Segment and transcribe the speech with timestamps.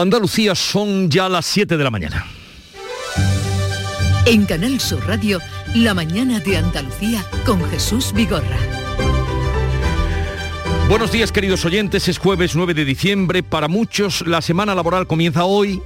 [0.00, 2.24] Andalucía son ya las 7 de la mañana.
[4.26, 5.40] En Canal Sur Radio,
[5.74, 8.58] La mañana de Andalucía con Jesús Vigorra.
[10.88, 13.42] Buenos días queridos oyentes, es jueves 9 de diciembre.
[13.42, 15.82] Para muchos la semana laboral comienza hoy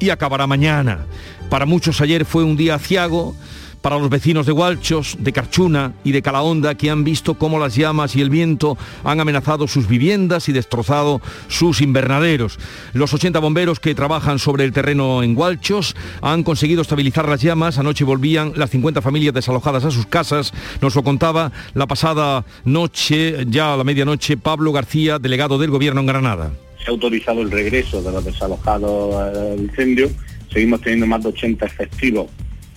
[0.00, 1.06] y acabará mañana.
[1.48, 3.36] Para muchos ayer fue un día aciago
[3.82, 7.74] para los vecinos de Hualchos, de Carchuna y de Calahonda que han visto cómo las
[7.74, 12.58] llamas y el viento han amenazado sus viviendas y destrozado sus invernaderos.
[12.94, 17.78] Los 80 bomberos que trabajan sobre el terreno en Hualchos han conseguido estabilizar las llamas.
[17.78, 20.52] Anoche volvían las 50 familias desalojadas a sus casas.
[20.80, 26.00] Nos lo contaba la pasada noche, ya a la medianoche, Pablo García, delegado del Gobierno
[26.00, 26.52] en Granada.
[26.78, 30.08] Se ha autorizado el regreso de los desalojados al incendio.
[30.52, 32.26] Seguimos teniendo más de 80 efectivos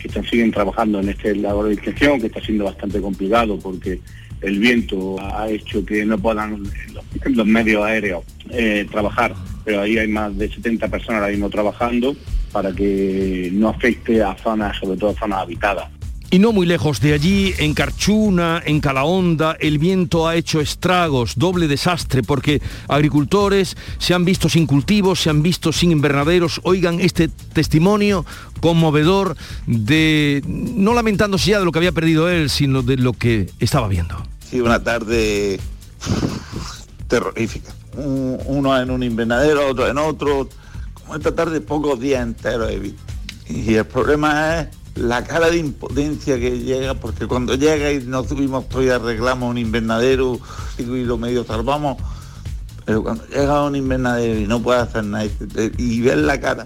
[0.08, 4.00] que siguen trabajando en este labor de inspección, que está siendo bastante complicado porque
[4.42, 6.64] el viento ha hecho que no puedan
[7.26, 9.34] los, medios aéreos eh, trabajar,
[9.64, 12.16] pero ahí hay más de 70 personas ahora mismo trabajando
[12.52, 15.90] para que no afecte a zonas, sobre todo zonas habitadas.
[16.32, 21.34] Y no muy lejos de allí, en Carchuna, en Calahonda, el viento ha hecho estragos,
[21.38, 26.62] doble desastre, porque agricultores se han visto sin cultivos, se han visto sin invernaderos.
[26.64, 28.26] Oigan este testimonio
[28.60, 33.52] conmovedor de, no lamentándose ya de lo que había perdido él, sino de lo que
[33.60, 34.16] estaba viendo.
[34.50, 35.60] Sí, una tarde
[37.08, 37.74] terrorífica.
[37.96, 40.50] Uno en un invernadero, otro en otro.
[40.96, 43.02] Como esta tarde, pocos días enteros he visto.
[43.48, 48.28] Y el problema es la cara de impotencia que llega, porque cuando llega y nos
[48.28, 50.40] subimos y arreglamos un invernadero
[50.78, 51.98] y lo medio salvamos,
[52.86, 55.26] pero cuando llega un invernadero y no puede hacer nada
[55.78, 56.66] y, ver la cara,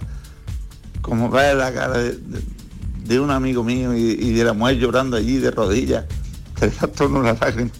[1.01, 5.49] como ver la cara de, un amigo mío y, de la mujer llorando allí de
[5.49, 6.05] rodillas,
[6.59, 7.71] que deja todo una lágrima.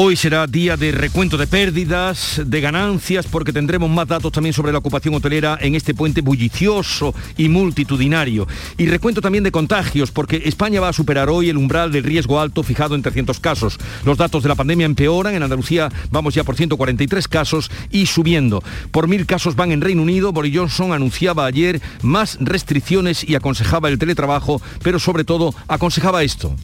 [0.00, 4.70] Hoy será día de recuento de pérdidas, de ganancias, porque tendremos más datos también sobre
[4.70, 8.46] la ocupación hotelera en este puente bullicioso y multitudinario.
[8.76, 12.38] Y recuento también de contagios, porque España va a superar hoy el umbral del riesgo
[12.38, 13.76] alto fijado en 300 casos.
[14.04, 15.34] Los datos de la pandemia empeoran.
[15.34, 18.62] En Andalucía vamos ya por 143 casos y subiendo.
[18.92, 20.30] Por mil casos van en Reino Unido.
[20.30, 26.54] Boris Johnson anunciaba ayer más restricciones y aconsejaba el teletrabajo, pero sobre todo aconsejaba esto.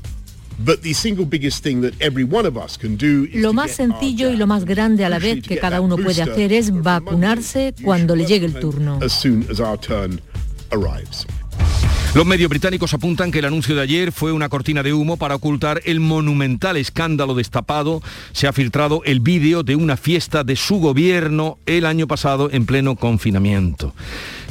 [3.32, 6.52] Lo más sencillo y lo más grande a la vez que cada uno puede hacer
[6.52, 8.98] es vacunarse cuando le llegue el turno.
[12.14, 15.34] Los medios británicos apuntan que el anuncio de ayer fue una cortina de humo para
[15.34, 18.02] ocultar el monumental escándalo destapado.
[18.30, 22.66] Se ha filtrado el vídeo de una fiesta de su gobierno el año pasado en
[22.66, 23.94] pleno confinamiento.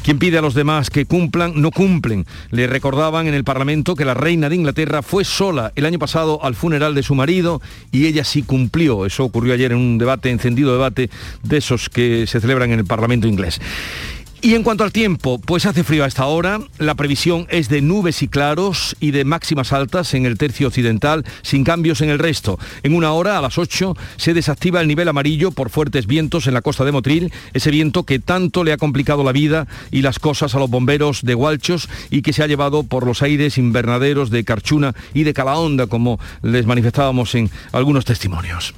[0.04, 2.26] Quien pide a los demás que cumplan, no cumplen.
[2.52, 6.44] Le recordaban en el Parlamento que la reina de Inglaterra fue sola el año pasado
[6.44, 9.06] al funeral de su marido y ella sí cumplió.
[9.06, 11.10] Eso ocurrió ayer en un debate, encendido debate
[11.44, 13.62] de esos que se celebran en el Parlamento inglés.
[14.46, 17.82] Y en cuanto al tiempo, pues hace frío a esta hora, la previsión es de
[17.82, 22.20] nubes y claros y de máximas altas en el tercio occidental, sin cambios en el
[22.20, 22.60] resto.
[22.84, 26.56] En una hora, a las 8, se desactiva el nivel amarillo por fuertes vientos en
[26.56, 30.20] la costa de Motril, ese viento que tanto le ha complicado la vida y las
[30.20, 34.30] cosas a los bomberos de Hualchos y que se ha llevado por los aires invernaderos
[34.30, 38.74] de Carchuna y de Calahonda, como les manifestábamos en algunos testimonios.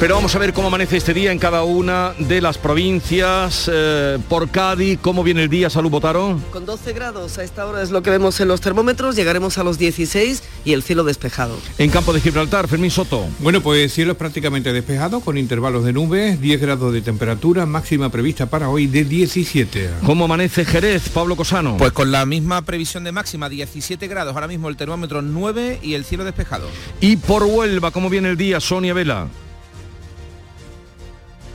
[0.00, 3.70] Pero vamos a ver cómo amanece este día en cada una de las provincias.
[3.70, 5.68] Eh, por Cádiz, ¿cómo viene el día?
[5.68, 6.40] Salud, Botaro.
[6.50, 9.14] Con 12 grados a esta hora es lo que vemos en los termómetros.
[9.14, 11.58] Llegaremos a los 16 y el cielo despejado.
[11.76, 13.26] En campo de Gibraltar, Fermín Soto.
[13.40, 18.08] Bueno, pues cielo es prácticamente despejado con intervalos de nubes, 10 grados de temperatura, máxima
[18.08, 19.90] prevista para hoy de 17.
[20.06, 21.76] ¿Cómo amanece Jerez, Pablo Cosano?
[21.76, 24.32] Pues con la misma previsión de máxima, 17 grados.
[24.32, 26.68] Ahora mismo el termómetro 9 y el cielo despejado.
[27.02, 29.28] Y por Huelva, ¿cómo viene el día, Sonia Vela?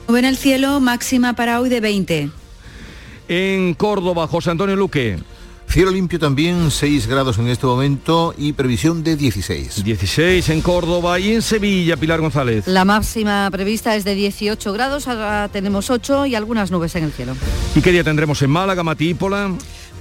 [0.07, 2.29] En el cielo, máxima para hoy de 20.
[3.27, 5.17] En Córdoba, José Antonio Luque.
[5.67, 9.83] Cielo limpio también, 6 grados en este momento y previsión de 16.
[9.83, 12.67] 16 en Córdoba y en Sevilla, Pilar González.
[12.67, 17.11] La máxima prevista es de 18 grados, ahora tenemos 8 y algunas nubes en el
[17.11, 17.35] cielo.
[17.75, 19.51] ¿Y qué día tendremos en Málaga, Matípola?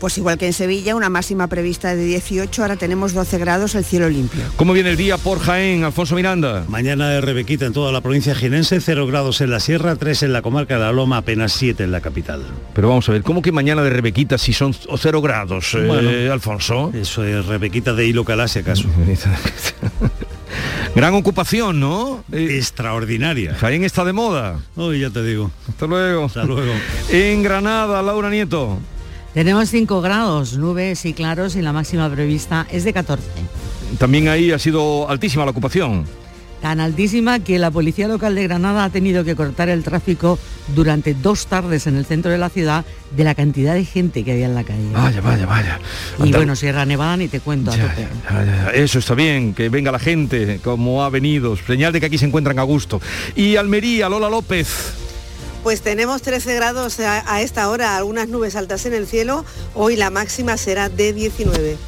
[0.04, 3.86] Pues igual que en Sevilla, una máxima prevista de 18, ahora tenemos 12 grados, el
[3.86, 4.42] cielo limpio.
[4.56, 6.66] ¿Cómo viene el día por Jaén, Alfonso Miranda?
[6.68, 10.34] Mañana de Rebequita en toda la provincia jinense, 0 grados en la sierra, 3 en
[10.34, 12.42] la comarca de la Loma, apenas 7 en la capital.
[12.74, 16.92] Pero vamos a ver, ¿cómo que mañana de Rebequita si son 0 grados, eh, Alfonso?
[16.92, 18.86] Eso es Rebequita de hilo calá, acaso.
[20.94, 22.22] Gran ocupación, ¿no?
[22.30, 23.54] Eh, Extraordinaria.
[23.54, 24.60] Jaén está de moda.
[24.76, 25.50] Hoy ya te digo.
[25.66, 26.26] Hasta luego.
[26.26, 26.74] Hasta luego.
[27.08, 28.78] En Granada, Laura Nieto.
[29.34, 33.24] Tenemos 5 grados, nubes y claros y la máxima prevista es de 14.
[33.98, 36.04] También ahí ha sido altísima la ocupación.
[36.62, 40.38] Tan altísima que la policía local de Granada ha tenido que cortar el tráfico
[40.74, 42.84] durante dos tardes en el centro de la ciudad
[43.14, 44.88] de la cantidad de gente que había en la calle.
[44.92, 45.80] Vaya, vaya, vaya.
[46.22, 47.72] Y bueno, Sierra Nevada ni te cuento.
[47.72, 48.06] a tope.
[48.72, 51.56] Eso está bien, que venga la gente como ha venido.
[51.56, 53.00] Señal de que aquí se encuentran a gusto.
[53.34, 55.03] Y Almería, Lola López.
[55.64, 59.46] Pues tenemos 13 grados a, esta hora, algunas nubes altas en el cielo.
[59.72, 61.78] Hoy la máxima será de 19.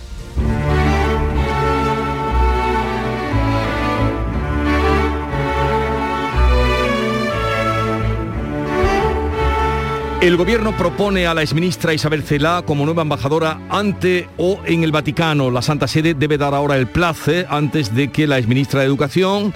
[10.22, 14.90] El gobierno propone a la exministra Isabel Celá como nueva embajadora ante o en el
[14.90, 15.50] Vaticano.
[15.50, 19.52] La Santa Sede debe dar ahora el place antes de que la exministra de Educación,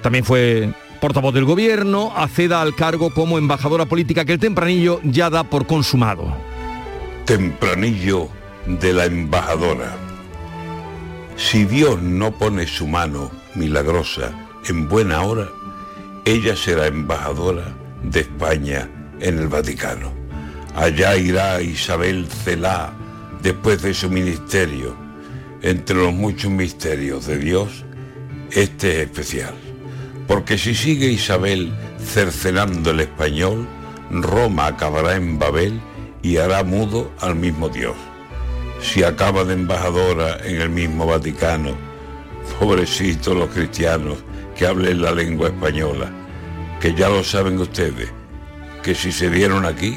[0.00, 0.72] también fue
[1.04, 5.66] portavoz del gobierno, acceda al cargo como embajadora política que el tempranillo ya da por
[5.66, 6.34] consumado.
[7.26, 8.30] Tempranillo
[8.66, 9.98] de la embajadora.
[11.36, 14.32] Si Dios no pone su mano milagrosa
[14.66, 15.50] en buena hora,
[16.24, 18.88] ella será embajadora de España
[19.20, 20.10] en el Vaticano.
[20.74, 22.94] Allá irá Isabel Celá
[23.42, 24.96] después de su ministerio.
[25.60, 27.84] Entre los muchos misterios de Dios,
[28.52, 29.63] este es especial.
[30.26, 33.66] Porque si sigue Isabel cercenando el español,
[34.10, 35.80] Roma acabará en Babel
[36.22, 37.94] y hará mudo al mismo Dios.
[38.80, 41.74] Si acaba de embajadora en el mismo Vaticano,
[42.58, 44.18] pobrecitos los cristianos
[44.56, 46.10] que hablen la lengua española,
[46.80, 48.10] que ya lo saben ustedes,
[48.82, 49.96] que si se vieron aquí,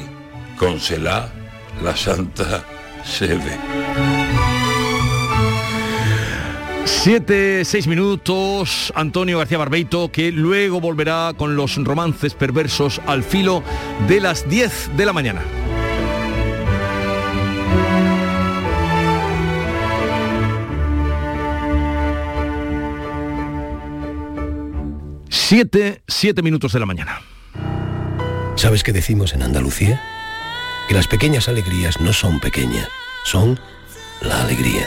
[0.58, 1.32] con Selah,
[1.82, 2.64] la Santa
[3.04, 4.27] Sede.
[6.90, 13.62] Siete, seis minutos, Antonio García Barbeito, que luego volverá con los romances perversos al filo
[14.08, 15.42] de las 10 de la mañana.
[25.28, 27.20] Siete, siete minutos de la mañana.
[28.56, 30.02] ¿Sabes qué decimos en Andalucía?
[30.88, 32.88] Que las pequeñas alegrías no son pequeñas,
[33.24, 33.60] son
[34.22, 34.86] la alegría.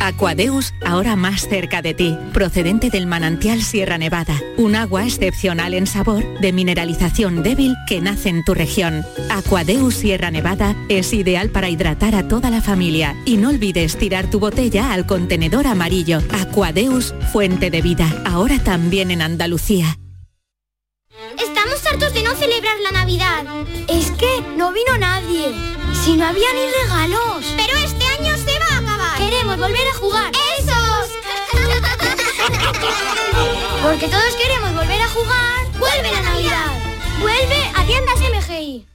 [0.00, 5.86] Aquadeus, ahora más cerca de ti, procedente del manantial Sierra Nevada, un agua excepcional en
[5.86, 9.04] sabor, de mineralización débil que nace en tu región.
[9.30, 14.30] Aquadeus Sierra Nevada es ideal para hidratar a toda la familia y no olvides tirar
[14.30, 16.20] tu botella al contenedor amarillo.
[16.30, 19.98] Aquadeus, fuente de vida, ahora también en Andalucía.
[21.38, 23.44] Estamos hartos de no celebrar la Navidad.
[23.88, 25.52] Es que no vino nadie.
[26.04, 27.54] Si no había ni regalos.
[27.56, 27.85] Pero
[29.28, 30.30] Queremos volver a jugar.
[30.56, 31.10] ¡Esos!
[33.82, 35.66] Porque todos queremos volver a jugar.
[35.80, 36.70] ¡Vuelve la Navidad!
[37.20, 38.86] ¡Vuelve a tiendas MGI!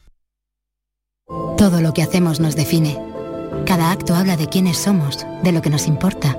[1.57, 2.97] Todo lo que hacemos nos define.
[3.65, 6.37] Cada acto habla de quiénes somos, de lo que nos importa.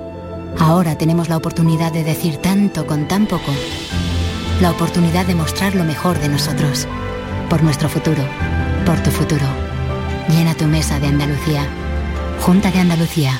[0.57, 3.53] Ahora tenemos la oportunidad de decir tanto con tan poco.
[4.59, 6.87] La oportunidad de mostrar lo mejor de nosotros.
[7.47, 8.23] Por nuestro futuro.
[8.87, 9.45] Por tu futuro.
[10.29, 11.67] Llena tu mesa de Andalucía.
[12.41, 13.39] Junta de Andalucía.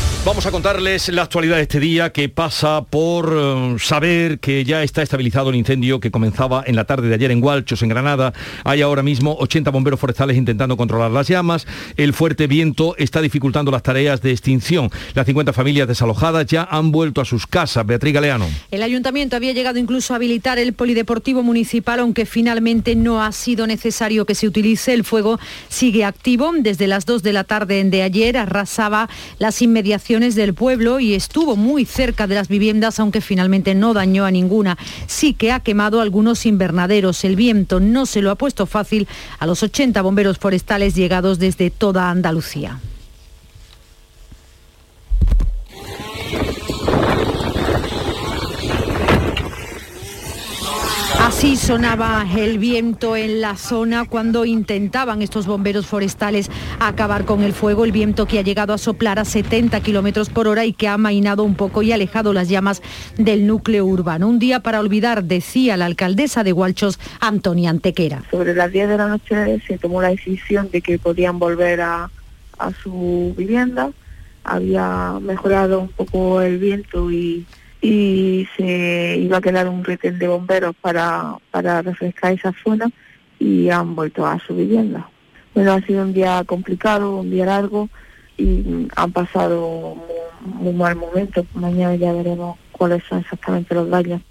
[0.23, 4.83] Vamos a contarles la actualidad de este día que pasa por eh, saber que ya
[4.83, 8.31] está estabilizado el incendio que comenzaba en la tarde de ayer en Hualchos, en Granada.
[8.63, 11.65] Hay ahora mismo 80 bomberos forestales intentando controlar las llamas.
[11.97, 14.91] El fuerte viento está dificultando las tareas de extinción.
[15.15, 17.83] Las 50 familias desalojadas ya han vuelto a sus casas.
[17.83, 18.47] Beatriz Galeano.
[18.69, 23.65] El ayuntamiento había llegado incluso a habilitar el polideportivo municipal, aunque finalmente no ha sido
[23.65, 24.93] necesario que se utilice.
[24.93, 26.51] El fuego sigue activo.
[26.59, 29.09] Desde las 2 de la tarde de ayer arrasaba
[29.39, 34.25] las inmediaciones del pueblo y estuvo muy cerca de las viviendas, aunque finalmente no dañó
[34.25, 34.77] a ninguna.
[35.07, 37.23] Sí que ha quemado algunos invernaderos.
[37.23, 39.07] El viento no se lo ha puesto fácil
[39.39, 42.81] a los 80 bomberos forestales llegados desde toda Andalucía.
[51.41, 57.51] Así sonaba el viento en la zona cuando intentaban estos bomberos forestales acabar con el
[57.51, 60.87] fuego, el viento que ha llegado a soplar a 70 kilómetros por hora y que
[60.87, 62.83] ha amainado un poco y alejado las llamas
[63.17, 64.27] del núcleo urbano.
[64.27, 68.21] Un día para olvidar, decía la alcaldesa de Hualchos, Antonia Antequera.
[68.29, 72.11] Sobre las 10 de la noche se tomó la decisión de que podían volver a
[72.83, 73.89] su vivienda.
[74.43, 77.47] Había mejorado un poco el viento y
[77.81, 82.89] y se iba a quedar un retén de bomberos para, para refrescar esa zona
[83.39, 85.09] y han vuelto a su vivienda.
[85.55, 87.89] Bueno, ha sido un día complicado, un día largo
[88.37, 91.45] y han pasado muy, muy mal momento.
[91.55, 94.21] Mañana ya veremos cuáles son exactamente los daños.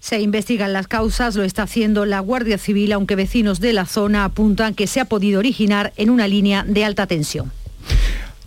[0.00, 4.24] Se investigan las causas, lo está haciendo la Guardia Civil, aunque vecinos de la zona
[4.24, 7.52] apuntan que se ha podido originar en una línea de alta tensión.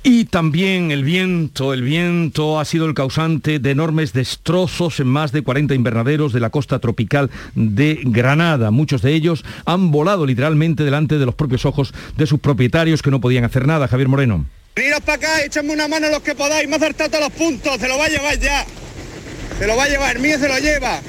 [0.07, 5.31] Y también el viento, el viento ha sido el causante de enormes destrozos en más
[5.31, 8.69] de 40 invernaderos de la costa tropical de Granada.
[8.69, 13.09] Muchos de ellos han volado literalmente delante de los propios ojos de sus propietarios que
[13.09, 13.87] no podían hacer nada.
[13.87, 14.45] Javier Moreno.
[14.75, 17.79] Veniros para acá, echadme una mano los que podáis, me ha acertado todos los puntos,
[17.79, 18.63] se lo va a llevar ya.
[19.57, 20.99] Se lo va a llevar, el mío se lo lleva.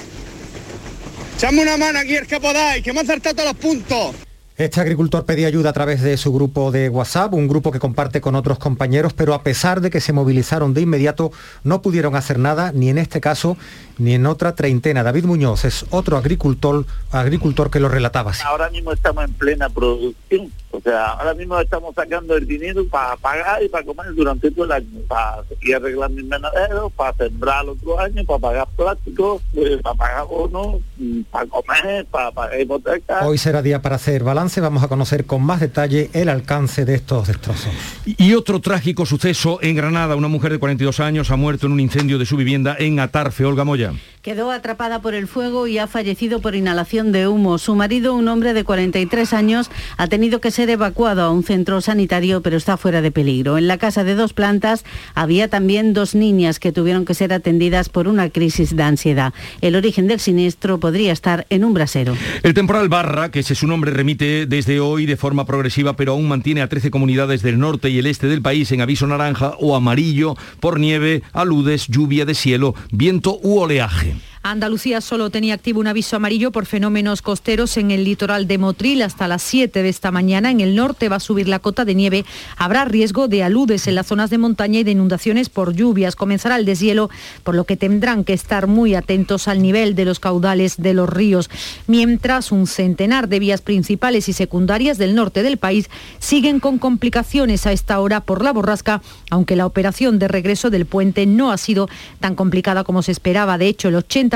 [1.37, 4.26] Echadme una mano aquí el que podáis, que me ha acertado todos los puntos.
[4.59, 8.23] Este agricultor pedía ayuda a través de su grupo de WhatsApp, un grupo que comparte
[8.23, 11.31] con otros compañeros, pero a pesar de que se movilizaron de inmediato,
[11.63, 13.59] no pudieron hacer nada, ni en este caso,
[13.99, 15.03] ni en otra treintena.
[15.03, 18.45] David Muñoz es otro agricultor, agricultor que lo relataba así.
[18.47, 23.15] Ahora mismo estamos en plena producción, o sea, ahora mismo estamos sacando el dinero para
[23.19, 27.71] pagar y para comer durante todo el año, para seguir arreglando invernaderos, para sembrar el
[27.71, 33.23] otro año, para pagar plástico, pues, para pagar bonos, mm, para comer, para pagar hipotecas.
[33.23, 36.95] Hoy será día para hacer balance vamos a conocer con más detalle el alcance de
[36.95, 37.73] estos destrozos.
[38.05, 40.17] Y otro trágico suceso en Granada.
[40.17, 43.45] Una mujer de 42 años ha muerto en un incendio de su vivienda en Atarfe.
[43.45, 43.93] Olga Moya.
[44.27, 47.59] Quedó atrapada por el fuego y ha fallecido por inhalación de humo.
[47.59, 51.81] Su marido, un hombre de 43 años, ha tenido que ser evacuado a un centro
[51.81, 53.57] sanitario, pero está fuera de peligro.
[53.57, 57.89] En la casa de dos plantas había también dos niñas que tuvieron que ser atendidas
[57.89, 59.33] por una crisis de ansiedad.
[59.61, 62.17] El origen del siniestro podría estar en un brasero.
[62.43, 66.27] El temporal Barra, que ese su nombre remite desde hoy de forma progresiva, pero aún
[66.27, 69.77] mantiene a 13 comunidades del norte y el este del país en aviso naranja o
[69.77, 74.16] amarillo por nieve, aludes, lluvia de cielo, viento u oleaje.
[74.51, 79.03] Andalucía solo tenía activo un aviso amarillo por fenómenos costeros en el litoral de Motril
[79.03, 80.53] hasta las 7 de esta mañana.
[80.53, 82.25] En el norte va a subir la cota de nieve.
[82.57, 86.15] Habrá riesgo de aludes en las zonas de montaña y de inundaciones por lluvias.
[86.15, 87.11] Comenzará el deshielo,
[87.43, 91.09] por lo que tendrán que estar muy atentos al nivel de los caudales de los
[91.11, 91.51] ríos.
[91.89, 97.67] Mientras un centenar de vías principales y secundarias del norte del país siguen con complicaciones
[97.67, 101.59] a esta hora por la borrasca, aunque la operación de regreso del puente no ha
[101.59, 101.89] sido
[102.21, 103.59] tan complicada como se esperaba.
[103.59, 104.36] De hecho, el 80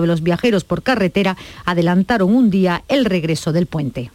[0.00, 4.10] de los viajeros por carretera adelantaron un día el regreso del puente.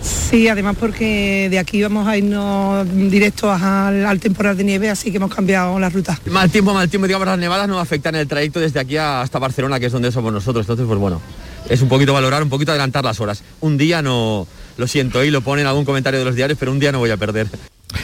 [0.00, 5.16] Sí, además porque de aquí vamos a irnos directos al, temporal de nieve, así que
[5.16, 6.18] hemos cambiado la ruta.
[6.26, 9.80] Mal tiempo, mal tiempo, digamos, las nevadas no afectan el trayecto desde aquí hasta Barcelona,
[9.80, 10.64] que es donde somos nosotros.
[10.64, 11.20] Entonces, pues bueno,
[11.68, 13.42] es un poquito valorar, un poquito adelantar las horas.
[13.60, 16.78] Un día no, lo siento, y lo ponen algún comentario de los diarios, pero un
[16.78, 17.48] día no voy a perder.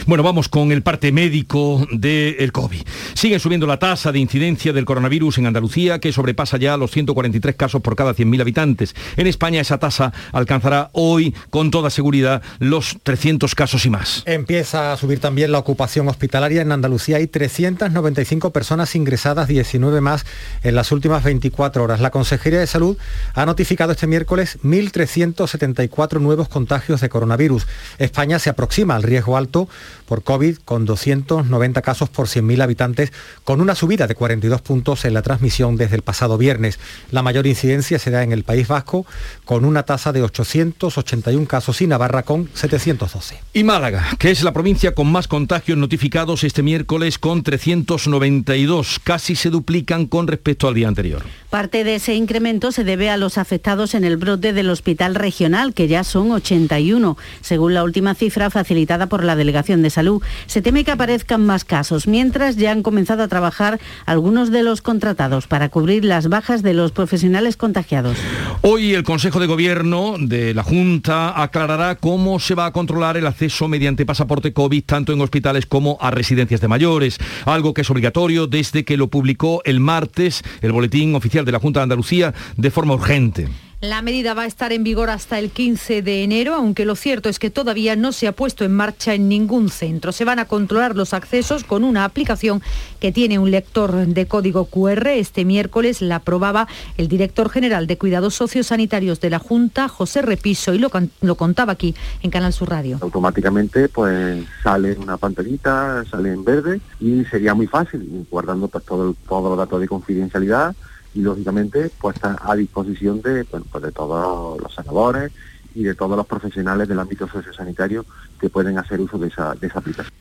[0.06, 2.82] Bueno, vamos con el parte médico del COVID.
[3.14, 7.56] Sigue subiendo la tasa de incidencia del coronavirus en Andalucía, que sobrepasa ya los 143
[7.56, 8.94] casos por cada 100.000 habitantes.
[9.16, 14.22] En España esa tasa alcanzará hoy, con toda seguridad, los 300 casos y más.
[14.26, 16.62] Empieza a subir también la ocupación hospitalaria.
[16.62, 20.24] En Andalucía hay 395 personas ingresadas, 19 más
[20.62, 22.00] en las últimas 24 horas.
[22.00, 22.96] La Consejería de Salud
[23.34, 27.66] ha notificado este miércoles 1.374 nuevos contagios de coronavirus.
[27.98, 29.68] España se aproxima al riesgo alto
[30.06, 33.12] por COVID con 290 casos por 100.000 habitantes,
[33.44, 36.78] con una subida de 42 puntos en la transmisión desde el pasado viernes.
[37.10, 39.06] La mayor incidencia se da en el País Vasco,
[39.44, 43.40] con una tasa de 881 casos y Navarra con 712.
[43.54, 49.34] Y Málaga, que es la provincia con más contagios notificados este miércoles con 392, casi
[49.34, 51.22] se duplican con respecto al día anterior.
[51.48, 55.74] Parte de ese incremento se debe a los afectados en el brote del hospital regional,
[55.74, 60.22] que ya son 81, según la última cifra facilitada por la Delegación de Salud.
[60.46, 64.82] Se teme que aparezcan más casos, mientras ya han comenzado a trabajar algunos de los
[64.82, 68.18] contratados para cubrir las bajas de los profesionales contagiados.
[68.62, 73.26] Hoy el Consejo de Gobierno de la Junta aclarará cómo se va a controlar el
[73.26, 77.90] acceso mediante pasaporte COVID tanto en hospitales como a residencias de mayores, algo que es
[77.90, 82.34] obligatorio desde que lo publicó el martes el Boletín Oficial de la Junta de Andalucía
[82.56, 83.48] de forma urgente.
[83.82, 87.28] La medida va a estar en vigor hasta el 15 de enero, aunque lo cierto
[87.28, 90.12] es que todavía no se ha puesto en marcha en ningún centro.
[90.12, 92.62] Se van a controlar los accesos con una aplicación
[93.00, 95.08] que tiene un lector de código QR.
[95.08, 100.72] Este miércoles la aprobaba el director general de Cuidados Sociosanitarios de la Junta, José Repiso,
[100.74, 100.88] y lo,
[101.34, 102.98] contaba aquí en Canal Sur Radio.
[103.00, 109.16] Automáticamente pues sale una pantallita, sale en verde y sería muy fácil, guardando pues, todo
[109.28, 110.72] todos los datos de confidencialidad
[111.14, 115.32] y lógicamente pues está a disposición de, pues de todos los sanadores
[115.74, 118.04] y de todos los profesionales del ámbito sociosanitario
[118.40, 120.12] que pueden hacer uso de esa, de esa aplicación.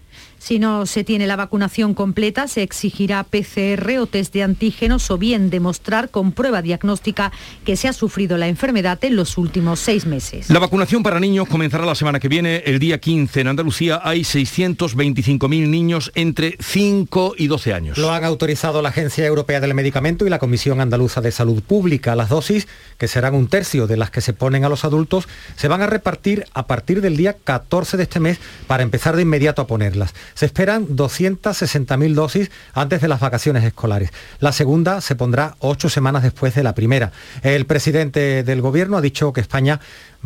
[0.41, 5.19] Si no se tiene la vacunación completa, se exigirá PCR o test de antígenos o
[5.19, 7.31] bien demostrar con prueba diagnóstica
[7.63, 10.50] que se ha sufrido la enfermedad en los últimos seis meses.
[10.50, 13.39] La vacunación para niños comenzará la semana que viene, el día 15.
[13.39, 17.98] En Andalucía hay 625.000 niños entre 5 y 12 años.
[18.00, 22.15] Lo han autorizado la Agencia Europea del Medicamento y la Comisión Andaluza de Salud Pública.
[22.15, 22.67] Las dosis,
[22.98, 25.88] que serán un tercio de las que se ponen a los adultos, se van a
[25.88, 30.15] repartir a partir del día 14 de este mes para empezar de inmediato a ponerlas.
[30.33, 34.11] Se esperan 260.000 dosis antes de las vacaciones escolares.
[34.39, 37.11] La segunda se pondrá ocho semanas después de la primera.
[37.41, 39.79] El presidente del Gobierno ha dicho que España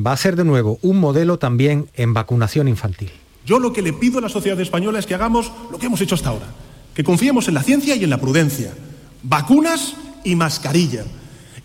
[0.04, 3.12] va a ser de nuevo un modelo también en vacunación infantil.
[3.46, 6.02] Yo lo que le pido a la sociedad española es que hagamos lo que hemos
[6.02, 6.48] hecho hasta ahora,
[6.94, 8.74] que confiemos en la ciencia y en la prudencia.
[9.22, 11.06] Vacunas y mascarilla.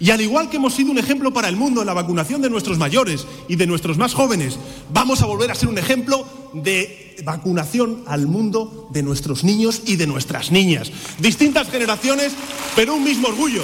[0.00, 2.48] Y al igual que hemos sido un ejemplo para el mundo en la vacunación de
[2.48, 4.58] nuestros mayores y de nuestros más jóvenes,
[4.90, 9.96] vamos a volver a ser un ejemplo de vacunación al mundo de nuestros niños y
[9.96, 10.90] de nuestras niñas.
[11.18, 12.32] Distintas generaciones,
[12.74, 13.62] pero un mismo orgullo.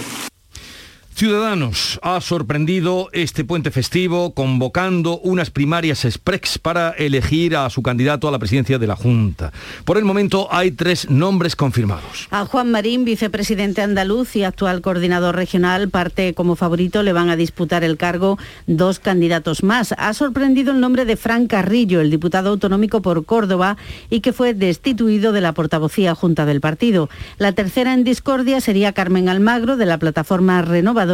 [1.16, 8.28] Ciudadanos ha sorprendido este puente festivo convocando unas primarias express para elegir a su candidato
[8.28, 9.50] a la presidencia de la Junta.
[9.87, 12.28] Por el momento hay tres nombres confirmados.
[12.30, 17.37] A Juan Marín, vicepresidente andaluz y actual coordinador regional, parte como favorito, le van a
[17.37, 19.94] disputar el cargo dos candidatos más.
[19.96, 23.78] Ha sorprendido el nombre de Fran Carrillo, el diputado autonómico por Córdoba
[24.11, 27.08] y que fue destituido de la portavocía junta del partido.
[27.38, 31.06] La tercera en discordia sería Carmen Almagro, de la plataforma Renovadora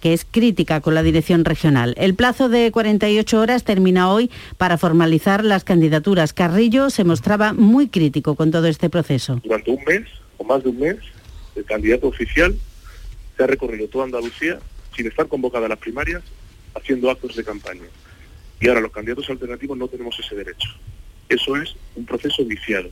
[0.00, 1.94] que es crítica con la dirección regional.
[1.98, 6.32] El plazo de 48 horas termina hoy para formalizar las candidaturas.
[6.32, 9.40] Carrillo se mostraba muy crítico con todo este proceso.
[9.42, 10.96] Durante un mes o más de un mes,
[11.56, 12.54] el candidato oficial
[13.36, 14.58] se ha recorrido toda Andalucía
[14.96, 16.22] sin estar convocada a las primarias,
[16.74, 17.84] haciendo actos de campaña.
[18.60, 20.68] Y ahora los candidatos alternativos no tenemos ese derecho.
[21.28, 22.88] Eso es un proceso viciado,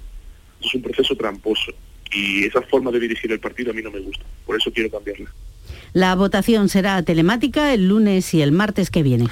[0.60, 1.72] es un proceso tramposo.
[2.12, 4.24] Y esa forma de dirigir el partido a mí no me gusta.
[4.44, 5.32] Por eso quiero cambiarla.
[5.92, 9.26] La votación será telemática el lunes y el martes que viene.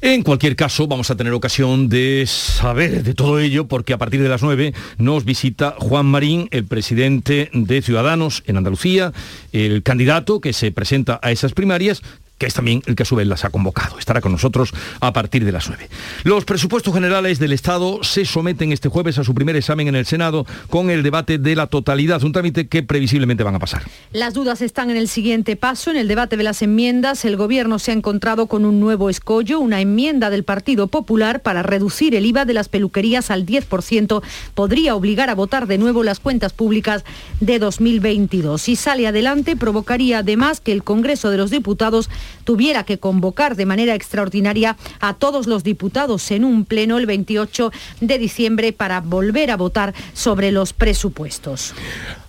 [0.00, 4.20] En cualquier caso, vamos a tener ocasión de saber de todo ello porque a partir
[4.20, 9.14] de las 9 nos visita Juan Marín, el presidente de Ciudadanos en Andalucía,
[9.52, 12.02] el candidato que se presenta a esas primarias
[12.38, 13.98] que es también el que a su vez las ha convocado.
[13.98, 15.88] Estará con nosotros a partir de las 9.
[16.24, 20.06] Los presupuestos generales del Estado se someten este jueves a su primer examen en el
[20.06, 23.82] Senado con el debate de la totalidad, un trámite que previsiblemente van a pasar.
[24.12, 25.90] Las dudas están en el siguiente paso.
[25.90, 29.60] En el debate de las enmiendas, el Gobierno se ha encontrado con un nuevo escollo,
[29.60, 34.22] una enmienda del Partido Popular para reducir el IVA de las peluquerías al 10%.
[34.54, 37.04] Podría obligar a votar de nuevo las cuentas públicas
[37.40, 38.60] de 2022.
[38.60, 42.10] Si sale adelante, provocaría además que el Congreso de los Diputados
[42.44, 47.72] tuviera que convocar de manera extraordinaria a todos los diputados en un pleno el 28
[48.00, 51.74] de diciembre para volver a votar sobre los presupuestos.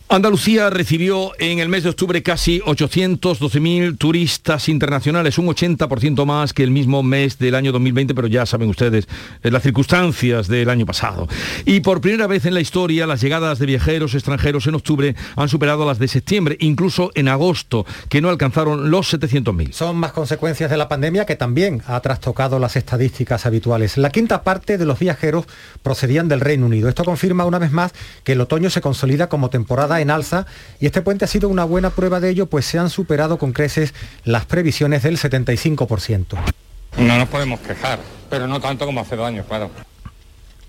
[0.07, 6.61] Andalucía recibió en el mes de octubre casi 812.000 turistas internacionales, un 80% más que
[6.61, 9.07] el mismo mes del año 2020, pero ya saben ustedes
[9.41, 11.27] eh, las circunstancias del año pasado.
[11.65, 15.49] Y por primera vez en la historia, las llegadas de viajeros extranjeros en octubre han
[15.49, 19.71] superado las de septiembre, incluso en agosto, que no alcanzaron los 700.000.
[19.71, 23.97] Son más consecuencias de la pandemia que también ha trastocado las estadísticas habituales.
[23.97, 25.47] La quinta parte de los viajeros
[25.81, 26.89] procedían del Reino Unido.
[26.89, 27.91] Esto confirma una vez más
[28.23, 30.45] que el otoño se consolida como temporada en alza
[30.79, 33.53] y este puente ha sido una buena prueba de ello, pues se han superado con
[33.53, 36.37] creces las previsiones del 75%.
[36.97, 39.69] No nos podemos quejar, pero no tanto como hace dos años, claro.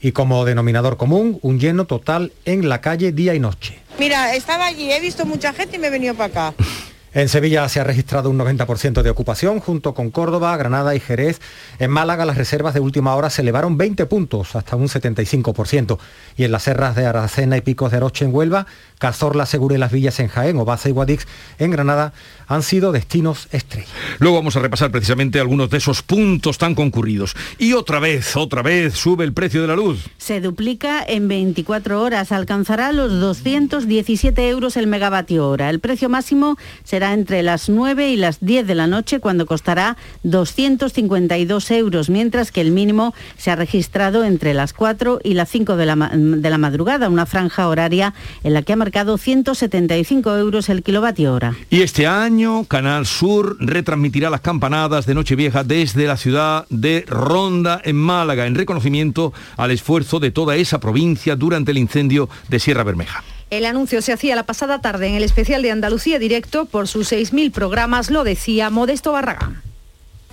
[0.00, 3.78] Y como denominador común, un lleno total en la calle día y noche.
[3.98, 6.54] Mira, estaba allí, he visto mucha gente y me he venido para acá.
[7.16, 11.40] En Sevilla se ha registrado un 90% de ocupación junto con Córdoba, Granada y Jerez.
[11.78, 15.98] En Málaga las reservas de última hora se elevaron 20 puntos hasta un 75%.
[16.36, 18.66] Y en las serras de Aracena y Picos de Aroche en Huelva,
[18.98, 21.26] Cazorla, Segura y las Villas en Jaén, Obaza y Guadix
[21.58, 22.12] en Granada
[22.48, 23.88] han sido destinos estrella.
[24.18, 27.34] Luego vamos a repasar precisamente algunos de esos puntos tan concurridos.
[27.56, 30.04] Y otra vez, otra vez sube el precio de la luz.
[30.18, 35.70] Se duplica en 24 horas, alcanzará los 217 euros el megavatio hora.
[35.70, 39.96] El precio máximo será entre las 9 y las 10 de la noche cuando costará
[40.22, 45.76] 252 euros, mientras que el mínimo se ha registrado entre las 4 y las 5
[45.76, 50.68] de la, de la madrugada, una franja horaria en la que ha marcado 175 euros
[50.68, 51.54] el kilovatio hora.
[51.70, 57.80] Y este año Canal Sur retransmitirá las campanadas de Nochevieja desde la ciudad de Ronda
[57.84, 62.84] en Málaga en reconocimiento al esfuerzo de toda esa provincia durante el incendio de Sierra
[62.84, 63.24] Bermeja.
[63.50, 67.12] El anuncio se hacía la pasada tarde en el especial de Andalucía Directo por sus
[67.12, 69.62] 6.000 programas, lo decía Modesto Barragán.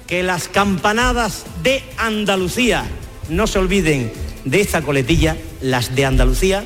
[0.08, 2.86] Que las campanadas de Andalucía,
[3.30, 4.12] no se olviden
[4.46, 6.66] de esta coletilla, las de Andalucía,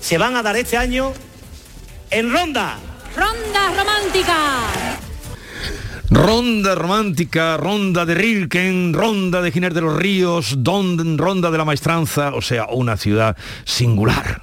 [0.00, 1.12] se van a dar este año
[2.10, 2.76] en Ronda.
[3.16, 4.36] Ronda romántica.
[6.10, 11.64] Ronda romántica, ronda de Rilken, ronda de Giner de los Ríos, don- ronda de la
[11.64, 14.42] maestranza, o sea, una ciudad singular.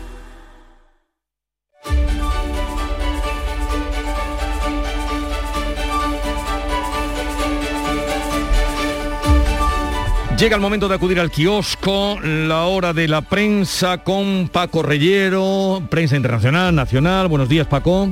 [10.41, 15.83] Llega el momento de acudir al kiosco, la hora de la prensa con Paco Reyero,
[15.87, 17.27] prensa internacional, nacional.
[17.27, 18.09] Buenos días, Paco.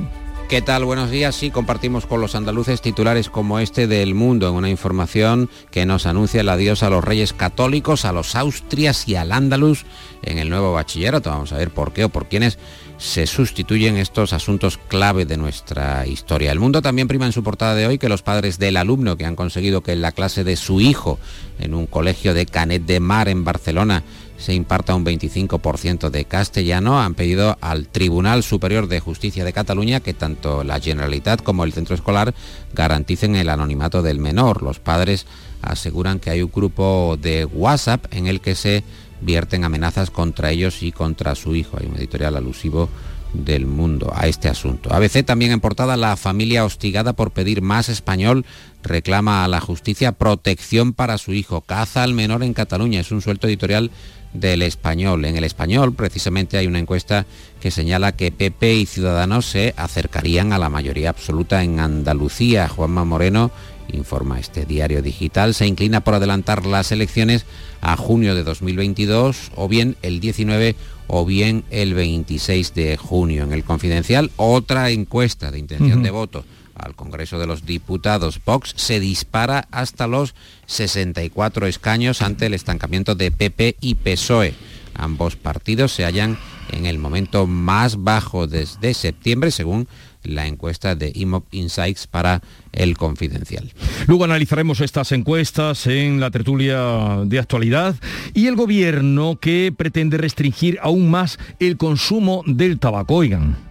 [0.48, 0.84] ¿Qué tal?
[0.84, 1.34] Buenos días.
[1.34, 6.06] Sí, compartimos con los andaluces titulares como este del mundo en una información que nos
[6.06, 9.84] anuncia el adiós a los reyes católicos, a los austrias y al andaluz
[10.22, 11.30] en el nuevo bachillerato.
[11.30, 12.60] Vamos a ver por qué o por quiénes
[13.00, 16.52] se sustituyen estos asuntos clave de nuestra historia.
[16.52, 19.24] El mundo también prima en su portada de hoy que los padres del alumno que
[19.24, 21.18] han conseguido que en la clase de su hijo
[21.58, 24.02] en un colegio de Canet de Mar en Barcelona
[24.36, 30.00] se imparta un 25% de castellano, han pedido al Tribunal Superior de Justicia de Cataluña
[30.00, 32.34] que tanto la Generalitat como el centro escolar
[32.74, 34.62] garanticen el anonimato del menor.
[34.62, 35.26] Los padres
[35.62, 38.84] aseguran que hay un grupo de WhatsApp en el que se
[39.20, 41.76] vierten amenazas contra ellos y contra su hijo.
[41.80, 42.88] Hay un editorial alusivo
[43.32, 44.92] del mundo a este asunto.
[44.92, 48.44] ABC también en portada la familia hostigada por pedir más español
[48.82, 51.60] reclama a la justicia protección para su hijo.
[51.60, 53.00] Caza al menor en Cataluña.
[53.00, 53.90] Es un suelto editorial
[54.32, 55.24] del español.
[55.24, 57.26] En el español precisamente hay una encuesta
[57.60, 62.68] que señala que PP y Ciudadanos se acercarían a la mayoría absoluta en Andalucía.
[62.68, 63.50] Juanma Moreno
[63.92, 67.44] informa este diario digital, se inclina por adelantar las elecciones
[67.80, 73.44] a junio de 2022 o bien el 19 o bien el 26 de junio.
[73.44, 78.40] En el confidencial, otra encuesta de intención de voto al Congreso de los Diputados.
[78.44, 80.34] Vox se dispara hasta los
[80.66, 84.54] 64 escaños ante el estancamiento de PP y PSOE.
[84.94, 86.38] Ambos partidos se hallan
[86.72, 89.88] en el momento más bajo desde septiembre, según
[90.22, 93.72] la encuesta de IMOP Insights para el Confidencial.
[94.06, 97.96] Luego analizaremos estas encuestas en la tertulia de actualidad
[98.34, 103.16] y el gobierno que pretende restringir aún más el consumo del tabaco.
[103.16, 103.70] Oigan.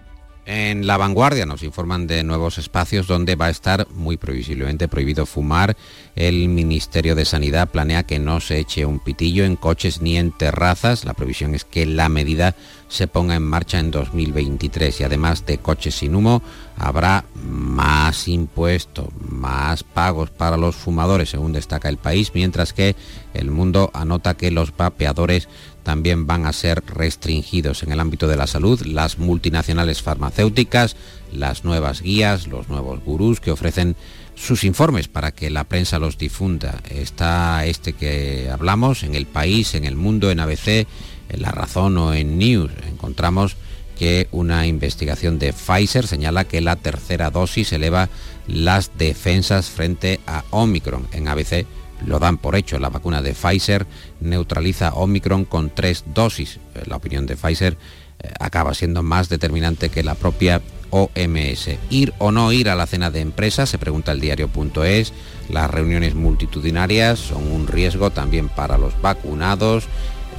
[0.51, 5.27] En La Vanguardia nos informan de nuevos espacios donde va a estar muy previsiblemente prohibido
[5.27, 5.77] fumar.
[6.15, 10.31] El Ministerio de Sanidad planea que no se eche un pitillo en coches ni en
[10.31, 11.05] terrazas.
[11.05, 12.55] La previsión es que la medida
[12.89, 16.41] se ponga en marcha en 2023 y además de coches sin humo
[16.75, 22.95] habrá más impuestos, más pagos para los fumadores, según destaca el país, mientras que
[23.33, 25.47] el mundo anota que los vapeadores
[25.83, 28.81] también van a ser restringidos en el ámbito de la salud.
[28.85, 30.95] Las multinacionales farmacéuticas,
[31.31, 33.95] las nuevas guías, los nuevos gurús que ofrecen
[34.35, 36.81] sus informes para que la prensa los difunda.
[36.89, 40.87] Está este que hablamos en el país, en el mundo, en ABC,
[41.29, 42.71] en La Razón o en News.
[42.89, 43.55] Encontramos
[43.97, 48.09] que una investigación de Pfizer señala que la tercera dosis eleva
[48.47, 51.07] las defensas frente a Omicron.
[51.11, 51.65] En ABC
[52.05, 52.79] lo dan por hecho.
[52.79, 53.85] La vacuna de Pfizer
[54.21, 56.59] neutraliza Omicron con tres dosis.
[56.75, 57.77] Eh, La opinión de Pfizer
[58.19, 60.61] eh, acaba siendo más determinante que la propia
[60.91, 61.69] OMS.
[61.89, 63.65] ¿Ir o no ir a la cena de empresa?
[63.65, 65.13] Se pregunta el diario.es.
[65.49, 69.87] Las reuniones multitudinarias son un riesgo también para los vacunados.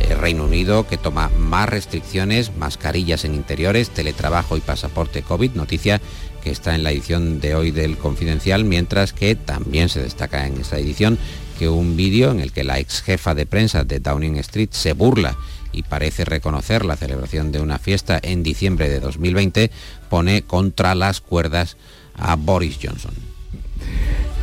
[0.01, 6.01] Eh, Reino Unido que toma más restricciones, mascarillas en interiores, teletrabajo y pasaporte COVID, noticia
[6.43, 10.61] que está en la edición de hoy del Confidencial, mientras que también se destaca en
[10.61, 11.19] esta edición
[11.59, 14.95] que un vídeo en el que la ex jefa de prensa de Downing Street se
[14.95, 15.37] burla
[15.73, 19.71] y parece reconocer la celebración de una fiesta en diciembre de 2020
[20.09, 21.77] pone contra las cuerdas
[22.15, 23.13] a Boris Johnson.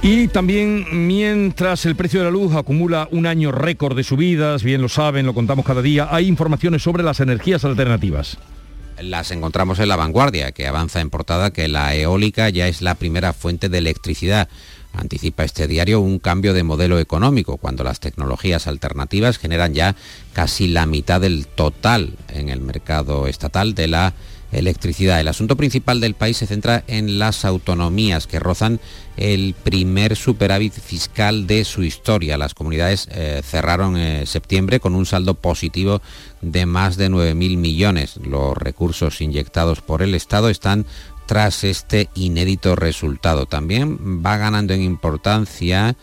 [0.01, 4.81] Y también mientras el precio de la luz acumula un año récord de subidas, bien
[4.81, 8.37] lo saben, lo contamos cada día, hay informaciones sobre las energías alternativas
[9.01, 12.95] las encontramos en la vanguardia, que avanza en portada que la eólica ya es la
[12.95, 14.49] primera fuente de electricidad.
[14.93, 19.95] Anticipa este diario un cambio de modelo económico, cuando las tecnologías alternativas generan ya
[20.33, 24.13] casi la mitad del total en el mercado estatal de la
[24.51, 25.19] electricidad.
[25.19, 28.79] El asunto principal del país se centra en las autonomías que rozan
[29.17, 32.37] el primer superávit fiscal de su historia.
[32.37, 36.01] Las comunidades eh, cerraron en septiembre con un saldo positivo
[36.41, 38.17] de más de 9.000 millones.
[38.17, 40.85] Los recursos inyectados por el Estado están
[41.25, 43.45] tras este inédito resultado.
[43.45, 45.95] También va ganando en importancia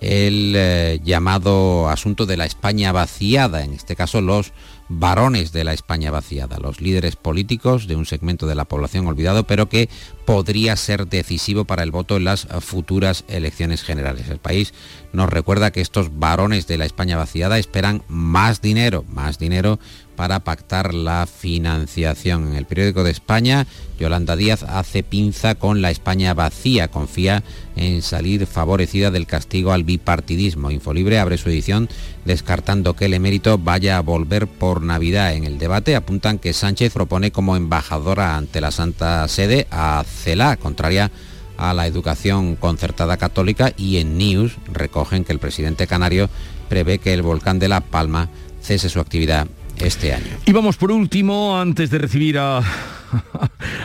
[0.00, 4.52] el eh, llamado asunto de la España vaciada, en este caso los
[4.88, 9.44] varones de la España vaciada, los líderes políticos de un segmento de la población olvidado,
[9.44, 9.88] pero que
[10.24, 14.28] podría ser decisivo para el voto en las futuras elecciones generales.
[14.28, 14.74] El país
[15.12, 19.78] nos recuerda que estos varones de la España vaciada esperan más dinero, más dinero
[20.16, 22.48] para pactar la financiación.
[22.48, 23.66] En el periódico de España,
[24.00, 27.42] Yolanda Díaz hace pinza con la España vacía, confía
[27.76, 30.70] en salir favorecida del castigo al bipartidismo.
[30.70, 31.88] Infolibre abre su edición
[32.24, 35.34] descartando que el emérito vaya a volver por Navidad.
[35.34, 40.56] En el debate apuntan que Sánchez propone como embajadora ante la Santa Sede a Celá,
[40.56, 41.10] contraria
[41.58, 46.28] a la educación concertada católica y en News recogen que el presidente canario
[46.68, 48.28] prevé que el volcán de La Palma
[48.60, 49.46] cese su actividad
[49.78, 50.26] este año.
[50.44, 52.62] Y vamos por último, antes de recibir a,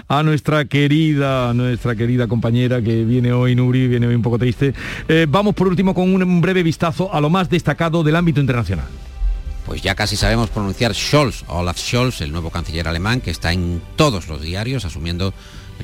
[0.08, 4.74] a nuestra querida, nuestra querida compañera que viene hoy, Nuri, viene hoy un poco triste,
[5.08, 8.86] eh, vamos por último con un breve vistazo a lo más destacado del ámbito internacional.
[9.66, 13.82] Pues ya casi sabemos pronunciar Scholz, Olaf Scholz, el nuevo canciller alemán, que está en
[13.96, 15.34] todos los diarios asumiendo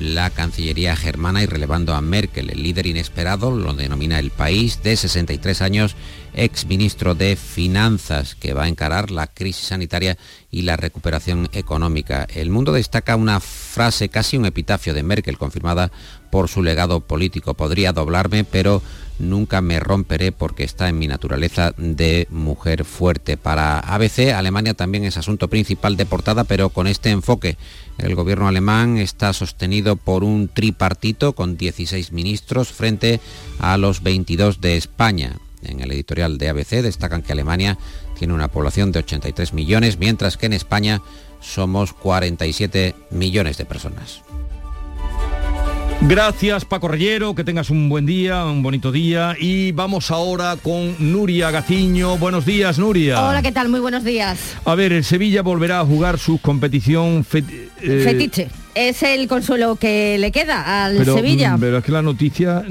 [0.00, 4.96] la Cancillería germana y relevando a Merkel, el líder inesperado, lo denomina el país, de
[4.96, 5.96] 63 años,
[6.38, 10.16] ex ministro de Finanzas, que va a encarar la crisis sanitaria
[10.50, 12.26] y la recuperación económica.
[12.32, 15.90] El mundo destaca una frase, casi un epitafio de Merkel, confirmada
[16.30, 17.54] por su legado político.
[17.54, 18.82] Podría doblarme, pero
[19.18, 23.36] nunca me romperé porque está en mi naturaleza de mujer fuerte.
[23.36, 27.56] Para ABC, Alemania también es asunto principal de portada, pero con este enfoque.
[27.98, 33.20] El gobierno alemán está sostenido por un tripartito con 16 ministros frente
[33.58, 35.36] a los 22 de España.
[35.62, 37.78] En el editorial de ABC destacan que Alemania
[38.18, 41.02] tiene una población de 83 millones, mientras que en España
[41.40, 44.22] somos 47 millones de personas.
[46.00, 50.94] Gracias Paco Reyero, que tengas un buen día, un bonito día y vamos ahora con
[51.00, 52.16] Nuria Gaciño.
[52.18, 53.24] Buenos días, Nuria.
[53.24, 53.68] Hola, ¿qué tal?
[53.68, 54.56] Muy buenos días.
[54.64, 60.18] A ver, el Sevilla volverá a jugar su competición eh, fetiche es el consuelo que
[60.18, 61.56] le queda al Sevilla.
[61.56, 62.64] Mm, pero es que la noticia...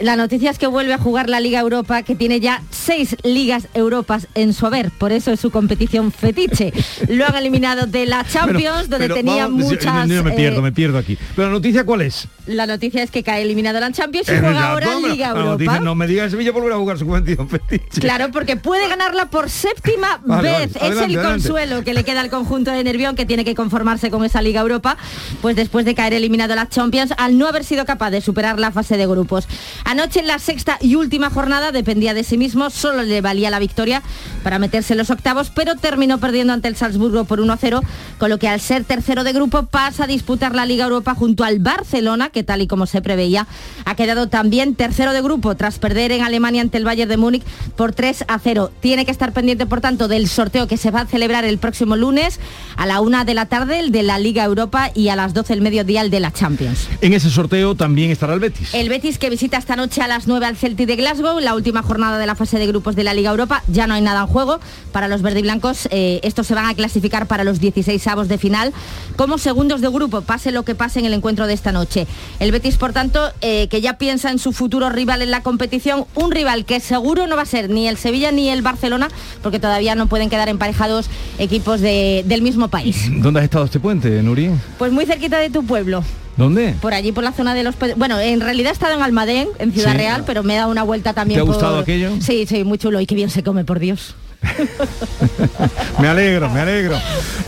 [0.00, 3.68] La noticia es que vuelve a jugar la Liga Europa, que tiene ya seis Ligas
[3.74, 6.72] Europas en su haber, por eso es su competición fetiche.
[7.08, 10.08] Lo han eliminado de la Champions, donde tenía muchas...
[10.08, 11.18] me pierdo, eh, me pierdo aquí.
[11.36, 12.28] Pero la noticia cuál es?
[12.46, 15.80] La noticia es que cae eliminado la Champions y juega ahora Liga Europa.
[15.80, 18.00] no me digas Sevilla volverá a jugar su competición fetiche.
[18.00, 20.76] Claro, porque puede ganarla por séptima vez.
[20.76, 24.24] es el consuelo que le queda al conjunto de Nervión, que tiene que conformarse con
[24.24, 24.96] esa Liga Europa
[25.42, 28.58] pues después de caer eliminado a las Champions al no haber sido capaz de superar
[28.58, 29.46] la fase de grupos.
[29.90, 33.58] Anoche en la sexta y última jornada dependía de sí mismo, solo le valía la
[33.58, 34.04] victoria
[34.44, 37.82] para meterse en los octavos, pero terminó perdiendo ante el Salzburgo por 1-0,
[38.16, 41.42] con lo que al ser tercero de grupo pasa a disputar la Liga Europa junto
[41.42, 43.48] al Barcelona, que tal y como se preveía,
[43.84, 47.42] ha quedado también tercero de grupo tras perder en Alemania ante el Bayern de Múnich
[47.74, 48.70] por 3 a 0.
[48.78, 51.96] Tiene que estar pendiente, por tanto, del sorteo que se va a celebrar el próximo
[51.96, 52.38] lunes
[52.76, 55.52] a la una de la tarde, el de la Liga Europa y a las 12
[55.52, 56.86] el mediodía el de la Champions.
[57.00, 58.72] En ese sorteo también estará el Betis.
[58.72, 61.82] El Betis que visita esta noche a las 9 al Celtic de Glasgow, la última
[61.82, 63.62] jornada de la fase de grupos de la Liga Europa.
[63.66, 64.60] Ya no hay nada en juego
[64.92, 65.88] para los verde y blancos.
[65.90, 68.74] Eh, estos se van a clasificar para los 16 avos de final
[69.16, 72.06] como segundos de grupo, pase lo que pase en el encuentro de esta noche.
[72.40, 76.04] El Betis, por tanto, eh, que ya piensa en su futuro rival en la competición,
[76.14, 79.08] un rival que seguro no va a ser ni el Sevilla ni el Barcelona,
[79.42, 83.08] porque todavía no pueden quedar emparejados equipos del mismo país.
[83.10, 84.50] ¿Dónde has estado este puente, Nuri?
[84.78, 86.04] Pues muy cerquita de tu pueblo.
[86.36, 86.74] ¿Dónde?
[86.80, 87.74] Por allí, por la zona de los...
[87.96, 90.82] Bueno, en realidad he estado en Almadén, en Ciudad Real, pero me he dado una
[90.82, 92.12] vuelta también ¿Te ha gustado aquello?
[92.20, 93.00] Sí, sí, muy chulo.
[93.00, 94.14] Y qué bien se come, por Dios.
[96.00, 96.98] me alegro, me alegro.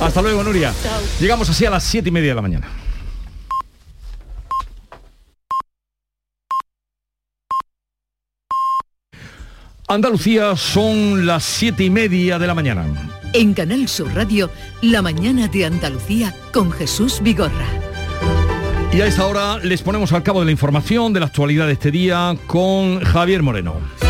[0.00, 0.72] Hasta luego, Nuria.
[1.20, 2.68] Llegamos así a las siete y media de la mañana.
[9.88, 12.86] Andalucía son las siete y media de la mañana.
[13.34, 17.81] En Canal Sur Radio, La mañana de Andalucía con Jesús Vigorra.
[18.94, 21.72] Y a esta hora les ponemos al cabo de la información de la actualidad de
[21.72, 24.01] este día con Javier Moreno.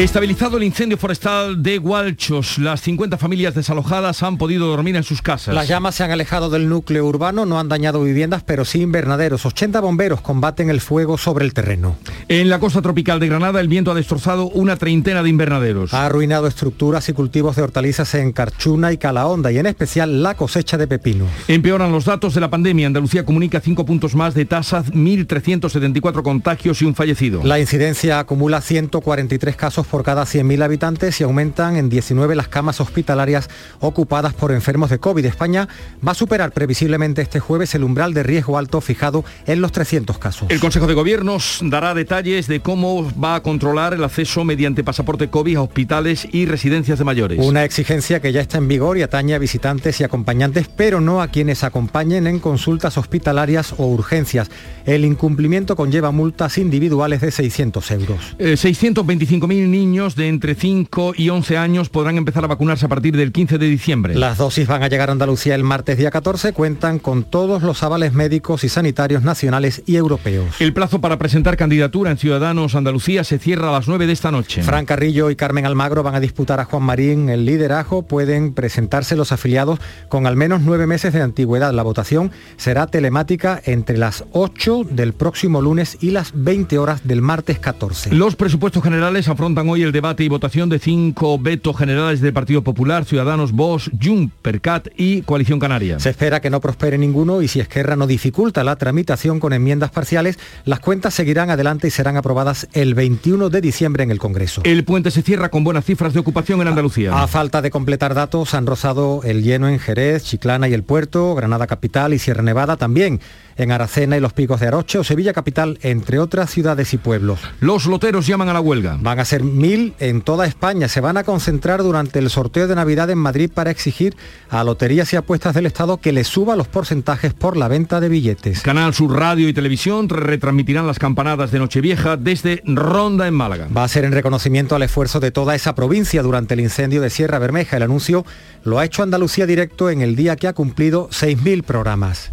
[0.00, 5.20] Estabilizado el incendio forestal de Gualchos, las 50 familias desalojadas han podido dormir en sus
[5.20, 5.54] casas.
[5.54, 9.44] Las llamas se han alejado del núcleo urbano, no han dañado viviendas, pero sí invernaderos.
[9.44, 11.96] 80 bomberos combaten el fuego sobre el terreno.
[12.28, 15.92] En la costa tropical de Granada, el viento ha destrozado una treintena de invernaderos.
[15.92, 20.34] Ha arruinado estructuras y cultivos de hortalizas en Carchuna y Calahonda, y en especial la
[20.34, 21.26] cosecha de pepino.
[21.46, 22.86] Empeoran los datos de la pandemia.
[22.86, 27.42] Andalucía comunica 5 puntos más de tasas, 1.374 contagios y un fallecido.
[27.44, 32.80] La incidencia acumula 143 casos por cada 100.000 habitantes y aumentan en 19 las camas
[32.80, 33.50] hospitalarias
[33.80, 35.24] ocupadas por enfermos de COVID.
[35.24, 35.68] España
[36.06, 40.18] va a superar previsiblemente este jueves el umbral de riesgo alto fijado en los 300
[40.18, 40.50] casos.
[40.50, 45.28] El Consejo de Gobiernos dará detalles de cómo va a controlar el acceso mediante pasaporte
[45.28, 47.38] COVID a hospitales y residencias de mayores.
[47.40, 51.20] Una exigencia que ya está en vigor y atañe a visitantes y acompañantes, pero no
[51.20, 54.50] a quienes acompañen en consultas hospitalarias o urgencias.
[54.86, 58.36] El incumplimiento conlleva multas individuales de 600 euros.
[58.38, 63.16] Eh, 625.000 niños de entre 5 y 11 años podrán empezar a vacunarse a partir
[63.16, 64.14] del 15 de diciembre.
[64.14, 67.82] Las dosis van a llegar a Andalucía el martes día 14, cuentan con todos los
[67.82, 70.60] avales médicos y sanitarios nacionales y europeos.
[70.60, 74.30] El plazo para presentar candidatura en Ciudadanos Andalucía se cierra a las 9 de esta
[74.30, 74.62] noche.
[74.62, 78.02] Fran Carrillo y Carmen Almagro van a disputar a Juan Marín el liderajo.
[78.02, 79.78] Pueden presentarse los afiliados
[80.10, 81.72] con al menos nueve meses de antigüedad.
[81.72, 87.22] La votación será telemática entre las 8 del próximo lunes y las 20 horas del
[87.22, 88.14] martes 14.
[88.14, 92.62] Los presupuestos generales afrontan hoy el debate y votación de cinco vetos generales del Partido
[92.62, 95.98] Popular, Ciudadanos, Vox, Jun, Percat y Coalición Canaria.
[95.98, 99.90] Se espera que no prospere ninguno y si Esquerra no dificulta la tramitación con enmiendas
[99.90, 104.62] parciales, las cuentas seguirán adelante y serán aprobadas el 21 de diciembre en el Congreso.
[104.64, 107.12] El puente se cierra con buenas cifras de ocupación en Andalucía.
[107.12, 110.82] A, a falta de completar datos, han rozado el lleno en Jerez, Chiclana y el
[110.82, 113.20] Puerto, Granada Capital y Sierra Nevada también
[113.60, 117.40] en Aracena y los Picos de Aroche o Sevilla Capital, entre otras ciudades y pueblos.
[117.60, 118.96] Los loteros llaman a la huelga.
[119.00, 120.88] Van a ser mil en toda España.
[120.88, 124.16] Se van a concentrar durante el sorteo de Navidad en Madrid para exigir
[124.48, 128.08] a Loterías y Apuestas del Estado que les suba los porcentajes por la venta de
[128.08, 128.62] billetes.
[128.62, 133.68] Canal Sur Radio y Televisión retransmitirán las campanadas de Nochevieja desde Ronda en Málaga.
[133.76, 137.10] Va a ser en reconocimiento al esfuerzo de toda esa provincia durante el incendio de
[137.10, 137.76] Sierra Bermeja.
[137.76, 138.24] El anuncio
[138.64, 142.30] lo ha hecho Andalucía Directo en el día que ha cumplido 6.000 programas.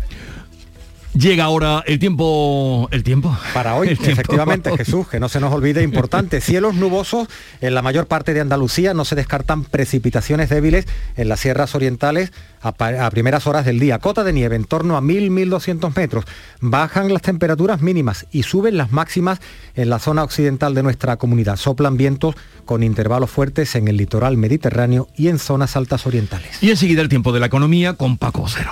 [1.18, 2.88] Llega ahora el tiempo...
[2.92, 3.36] ¿El tiempo?
[3.54, 4.06] Para hoy, tiempo.
[4.06, 6.42] efectivamente, Jesús, que no se nos olvide, importante.
[6.42, 7.28] Cielos nubosos
[7.60, 12.34] en la mayor parte de Andalucía, no se descartan precipitaciones débiles en las sierras orientales
[12.62, 13.98] a, primeras horas del día.
[13.98, 16.26] Cota de nieve en torno a 1.000-1.200 metros.
[16.60, 19.40] Bajan las temperaturas mínimas y suben las máximas
[19.76, 21.56] en la zona occidental de nuestra comunidad.
[21.56, 26.62] Soplan vientos con intervalos fuertes en el litoral mediterráneo y en zonas altas orientales.
[26.62, 28.72] Y enseguida el tiempo de la economía con Paco Cero.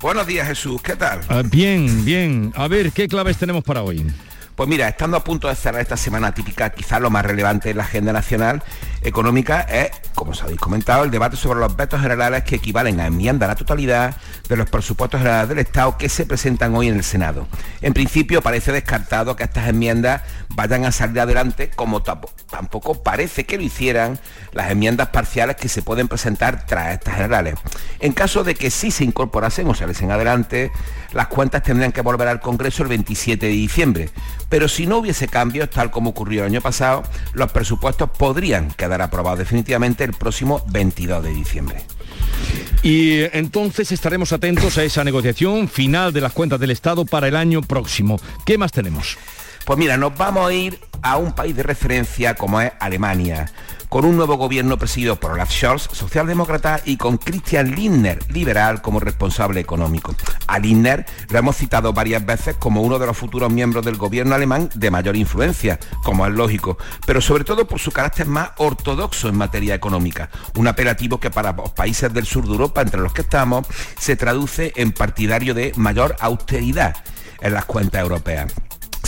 [0.00, 1.20] Buenos días Jesús, ¿qué tal?
[1.28, 2.52] Ah, bien, bien.
[2.54, 4.06] A ver, ¿qué claves tenemos para hoy?
[4.58, 7.76] Pues mira, estando a punto de cerrar esta semana típica, quizás lo más relevante en
[7.76, 8.60] la agenda nacional
[9.02, 13.06] económica es como os habéis comentado, el debate sobre los vetos generales que equivalen a
[13.06, 14.16] enmienda a la totalidad
[14.48, 17.46] de los presupuestos generales del Estado que se presentan hoy en el Senado.
[17.82, 23.58] En principio parece descartado que estas enmiendas vayan a salir adelante, como tampoco parece que
[23.58, 24.18] lo hicieran
[24.50, 27.54] las enmiendas parciales que se pueden presentar tras estas generales.
[28.00, 30.72] En caso de que sí se incorporasen o saliesen adelante,
[31.12, 34.10] las cuentas tendrían que volver al Congreso el 27 de diciembre.
[34.48, 37.02] Pero si no hubiese cambios, tal como ocurrió el año pasado,
[37.34, 41.84] los presupuestos podrían quedar aprobados definitivamente el próximo 22 de diciembre.
[42.82, 47.36] Y entonces estaremos atentos a esa negociación final de las cuentas del Estado para el
[47.36, 48.20] año próximo.
[48.46, 49.18] ¿Qué más tenemos?
[49.68, 53.52] Pues mira, nos vamos a ir a un país de referencia como es Alemania
[53.90, 58.98] con un nuevo gobierno presidido por Olaf Scholz, socialdemócrata, y con Christian Lindner, liberal, como
[58.98, 60.14] responsable económico.
[60.46, 64.34] A Lindner lo hemos citado varias veces como uno de los futuros miembros del gobierno
[64.34, 69.28] alemán de mayor influencia, como es lógico, pero sobre todo por su carácter más ortodoxo
[69.28, 73.12] en materia económica, un apelativo que para los países del sur de Europa, entre los
[73.12, 73.66] que estamos,
[73.98, 76.96] se traduce en partidario de mayor austeridad
[77.42, 78.54] en las cuentas europeas.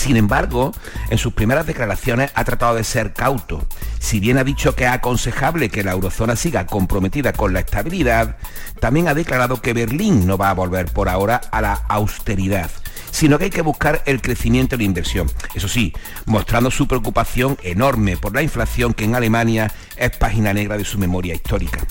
[0.01, 0.72] Sin embargo,
[1.11, 3.66] en sus primeras declaraciones ha tratado de ser cauto.
[3.98, 8.38] Si bien ha dicho que es aconsejable que la eurozona siga comprometida con la estabilidad,
[8.80, 12.70] también ha declarado que Berlín no va a volver por ahora a la austeridad
[13.11, 15.30] sino que hay que buscar el crecimiento y la inversión.
[15.54, 15.92] Eso sí,
[16.26, 20.98] mostrando su preocupación enorme por la inflación que en Alemania es página negra de su
[20.98, 21.84] memoria histórica.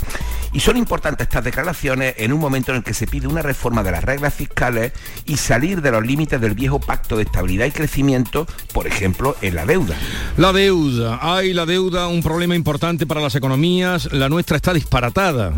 [0.52, 3.84] Y son importantes estas declaraciones en un momento en el que se pide una reforma
[3.84, 4.94] de las reglas fiscales
[5.26, 9.56] y salir de los límites del viejo pacto de estabilidad y crecimiento, por ejemplo, en
[9.56, 9.96] la deuda.
[10.38, 11.20] La deuda.
[11.22, 14.12] Hay la deuda, un problema importante para las economías.
[14.12, 15.54] La nuestra está disparatada.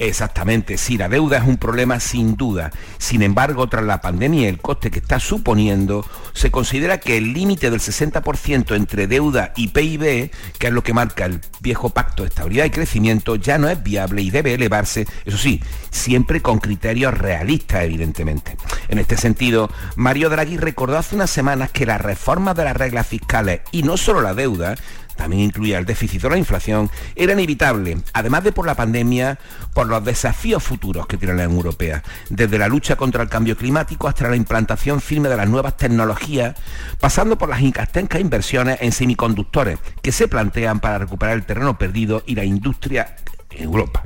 [0.00, 2.70] Exactamente, sí, la deuda es un problema sin duda.
[2.98, 7.32] Sin embargo, tras la pandemia y el coste que está suponiendo, se considera que el
[7.32, 12.22] límite del 60% entre deuda y PIB, que es lo que marca el viejo pacto
[12.22, 16.60] de estabilidad y crecimiento, ya no es viable y debe elevarse, eso sí, siempre con
[16.60, 18.56] criterios realistas, evidentemente.
[18.88, 23.06] En este sentido, Mario Draghi recordó hace unas semanas que la reforma de las reglas
[23.08, 24.76] fiscales y no solo la deuda
[25.18, 29.38] también incluía el déficit o la inflación, era inevitable, además de por la pandemia,
[29.74, 33.56] por los desafíos futuros que tiene la Unión Europea, desde la lucha contra el cambio
[33.56, 36.54] climático hasta la implantación firme de las nuevas tecnologías,
[37.00, 42.22] pasando por las incastenscas inversiones en semiconductores que se plantean para recuperar el terreno perdido
[42.24, 43.16] y la industria
[43.50, 44.02] Europa.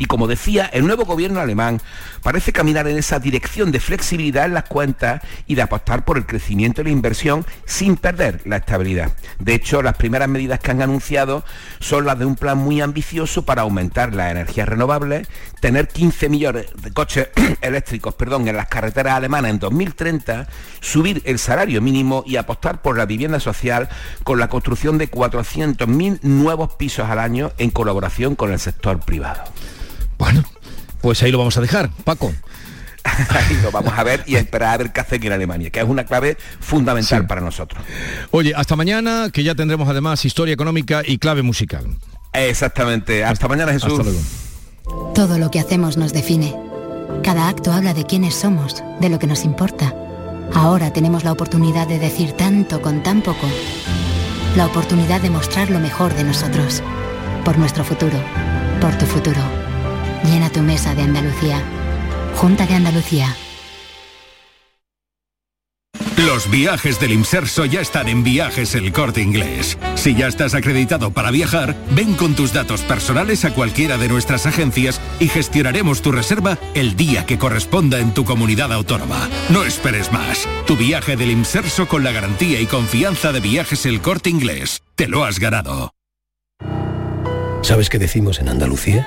[0.00, 1.78] Y como decía, el nuevo gobierno alemán
[2.22, 6.24] parece caminar en esa dirección de flexibilidad en las cuentas y de apostar por el
[6.24, 9.12] crecimiento y la inversión sin perder la estabilidad.
[9.38, 11.44] De hecho, las primeras medidas que han anunciado
[11.80, 15.28] son las de un plan muy ambicioso para aumentar las energías renovables,
[15.60, 17.28] tener 15 millones de coches
[17.60, 20.48] eléctricos perdón, en las carreteras alemanas en 2030,
[20.80, 23.90] subir el salario mínimo y apostar por la vivienda social
[24.24, 29.44] con la construcción de 400.000 nuevos pisos al año en colaboración con el sector privado.
[30.20, 30.44] Bueno,
[31.00, 32.32] pues ahí lo vamos a dejar, Paco.
[33.04, 35.86] ahí lo vamos a ver y esperar a ver qué hacen en Alemania, que es
[35.86, 37.82] una clave fundamental para nosotros.
[38.30, 41.86] Oye, hasta mañana, que ya tendremos además historia económica y clave musical.
[42.34, 43.24] Exactamente.
[43.24, 44.06] Hasta, mañana, Jesús.
[45.14, 46.54] Todo lo que hacemos nos define.
[47.24, 49.94] Cada acto habla de quiénes somos, de lo que nos importa.
[50.52, 53.48] Ahora tenemos la oportunidad de decir tanto con tan poco.
[54.54, 56.82] La oportunidad de mostrar lo mejor de nosotros.
[57.44, 58.18] Por nuestro futuro
[58.80, 59.59] por tu futuro.
[60.24, 61.62] Llena tu mesa de Andalucía.
[62.36, 63.34] Junta de Andalucía.
[66.16, 69.78] Los viajes del Imserso ya están en Viajes El Corte Inglés.
[69.94, 74.46] Si ya estás acreditado para viajar, ven con tus datos personales a cualquiera de nuestras
[74.46, 79.28] agencias y gestionaremos tu reserva el día que corresponda en tu comunidad autónoma.
[79.48, 80.46] No esperes más.
[80.66, 84.82] Tu viaje del Imserso con la garantía y confianza de Viajes El Corte Inglés.
[84.94, 85.94] Te lo has ganado.
[87.62, 89.06] ¿Sabes qué decimos en Andalucía?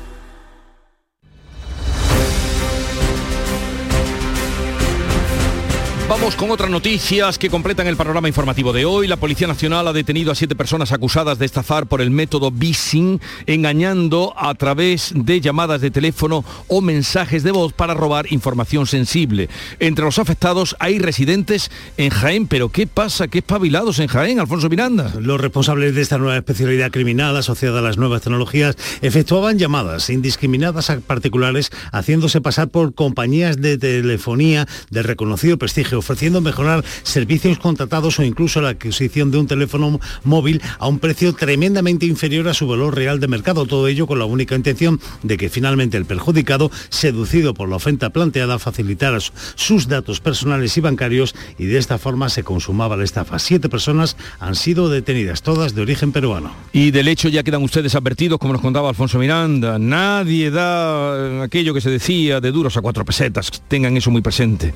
[6.11, 9.07] Vamos con otras noticias que completan el panorama informativo de hoy.
[9.07, 13.21] La Policía Nacional ha detenido a siete personas acusadas de estafar por el método Bissing,
[13.45, 19.47] engañando a través de llamadas de teléfono o mensajes de voz para robar información sensible.
[19.79, 23.29] Entre los afectados hay residentes en Jaén, pero ¿qué pasa?
[23.29, 25.13] ¿Qué espabilados en Jaén, Alfonso Miranda?
[25.17, 30.89] Los responsables de esta nueva especialidad criminal asociada a las nuevas tecnologías efectuaban llamadas indiscriminadas
[30.89, 38.19] a particulares haciéndose pasar por compañías de telefonía de reconocido prestigio ofreciendo mejorar servicios contratados
[38.19, 42.67] o incluso la adquisición de un teléfono móvil a un precio tremendamente inferior a su
[42.67, 43.65] valor real de mercado.
[43.65, 48.09] Todo ello con la única intención de que finalmente el perjudicado, seducido por la oferta
[48.09, 49.11] planteada, facilitara
[49.55, 53.39] sus datos personales y bancarios y de esta forma se consumaba la estafa.
[53.39, 56.53] Siete personas han sido detenidas, todas de origen peruano.
[56.73, 59.79] Y del hecho ya quedan ustedes advertidos, como nos contaba Alfonso Miranda.
[59.79, 63.51] Nadie da aquello que se decía de duros a cuatro pesetas.
[63.67, 64.73] Tengan eso muy presente.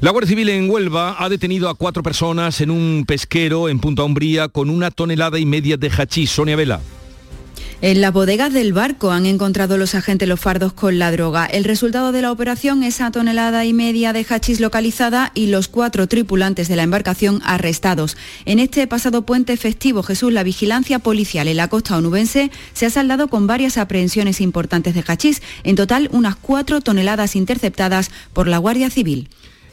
[0.00, 4.02] La Guardia Civil en Huelva ha detenido a cuatro personas en un pesquero en Punta
[4.02, 6.30] Umbría con una tonelada y media de hachís.
[6.30, 6.80] Sonia Vela.
[7.84, 11.46] En las bodegas del barco han encontrado los agentes los fardos con la droga.
[11.46, 16.06] El resultado de la operación, esa tonelada y media de hachís localizada y los cuatro
[16.06, 18.16] tripulantes de la embarcación arrestados.
[18.44, 22.90] En este pasado puente festivo, Jesús, la vigilancia policial en la costa onubense se ha
[22.90, 25.42] saldado con varias aprehensiones importantes de hachís.
[25.64, 29.28] En total, unas cuatro toneladas interceptadas por la Guardia Civil.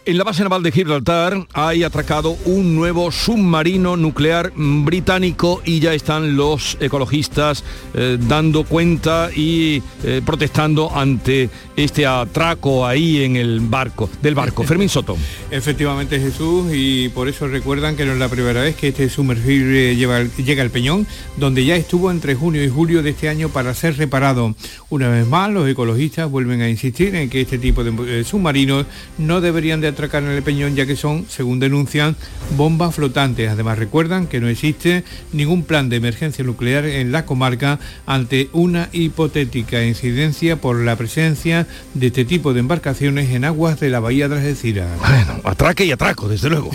[0.09, 5.93] En la base naval de Gibraltar hay atracado un nuevo submarino nuclear británico y ya
[5.93, 13.59] están los ecologistas eh, dando cuenta y eh, protestando ante este atraco ahí en el
[13.59, 14.63] barco, del barco.
[14.67, 15.15] Fermín Soto.
[15.51, 19.95] Efectivamente Jesús y por eso recuerdan que no es la primera vez que este sumergible
[19.95, 21.05] lleva, llega al Peñón,
[21.37, 24.55] donde ya estuvo entre junio y julio de este año para ser reparado.
[24.89, 28.87] Una vez más, los ecologistas vuelven a insistir en que este tipo de eh, submarinos
[29.19, 32.15] no deberían de atracar en el Peñón ya que son, según denuncian,
[32.55, 33.49] bombas flotantes.
[33.49, 38.87] Además recuerdan que no existe ningún plan de emergencia nuclear en la comarca ante una
[38.93, 44.29] hipotética incidencia por la presencia de este tipo de embarcaciones en aguas de la bahía
[44.29, 44.87] de Algeciras.
[44.99, 46.71] Bueno, atraque y atraco, desde luego,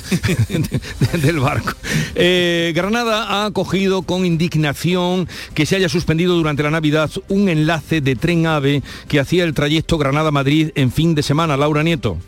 [1.22, 1.72] del barco.
[2.14, 8.02] Eh, Granada ha acogido con indignación que se haya suspendido durante la Navidad un enlace
[8.02, 11.56] de tren AVE que hacía el trayecto Granada-Madrid en fin de semana.
[11.56, 12.18] Laura Nieto.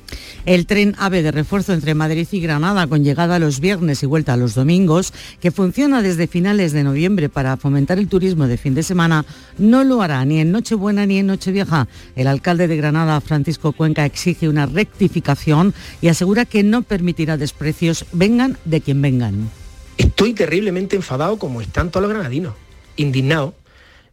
[0.46, 4.36] El tren AVE de refuerzo entre Madrid y Granada con llegada los viernes y vuelta
[4.36, 8.82] los domingos, que funciona desde finales de noviembre para fomentar el turismo de fin de
[8.82, 9.24] semana,
[9.56, 11.88] no lo hará ni en Nochebuena ni en Nochevieja.
[12.14, 15.72] El alcalde de Granada, Francisco Cuenca, exige una rectificación
[16.02, 19.48] y asegura que no permitirá desprecios, vengan de quien vengan.
[19.96, 22.52] Estoy terriblemente enfadado como están todos los granadinos,
[22.96, 23.54] indignados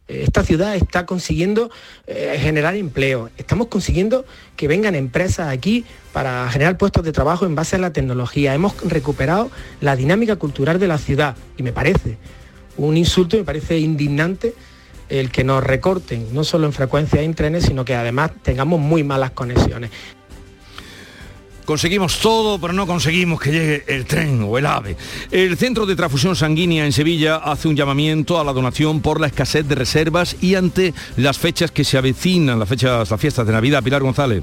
[0.06, 1.70] esta ciudad está consiguiendo
[2.06, 4.26] eh, generar empleo, estamos consiguiendo
[4.56, 8.78] que vengan empresas aquí para generar puestos de trabajo en base a la tecnología, hemos
[8.82, 9.50] recuperado
[9.80, 12.18] la dinámica cultural de la ciudad y me parece
[12.76, 14.54] un insulto, me parece indignante
[15.08, 19.04] el que nos recorten, no solo en frecuencia en trenes, sino que además tengamos muy
[19.04, 19.90] malas conexiones.
[21.64, 24.96] Conseguimos todo, pero no conseguimos que llegue el tren o el AVE.
[25.30, 29.28] El Centro de Transfusión Sanguínea en Sevilla hace un llamamiento a la donación por la
[29.28, 33.52] escasez de reservas y ante las fechas que se avecinan, las fechas, las fiestas de
[33.52, 33.82] Navidad.
[33.82, 34.42] Pilar González.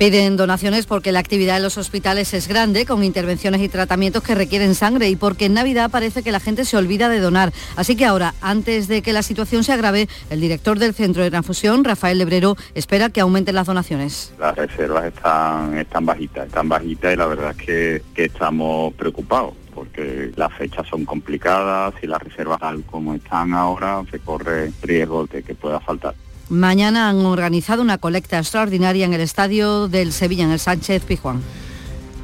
[0.00, 4.34] Piden donaciones porque la actividad en los hospitales es grande, con intervenciones y tratamientos que
[4.34, 7.52] requieren sangre y porque en Navidad parece que la gente se olvida de donar.
[7.76, 11.28] Así que ahora, antes de que la situación se agrave, el director del Centro de
[11.28, 14.32] Transfusión, Rafael Lebrero, espera que aumenten las donaciones.
[14.40, 19.52] Las reservas están, están bajitas, están bajitas y la verdad es que, que estamos preocupados
[19.74, 25.26] porque las fechas son complicadas y las reservas tal como están ahora se corre riesgo
[25.26, 26.14] de que pueda faltar.
[26.50, 31.40] Mañana han organizado una colecta extraordinaria en el estadio del Sevilla, en el Sánchez Pijuán.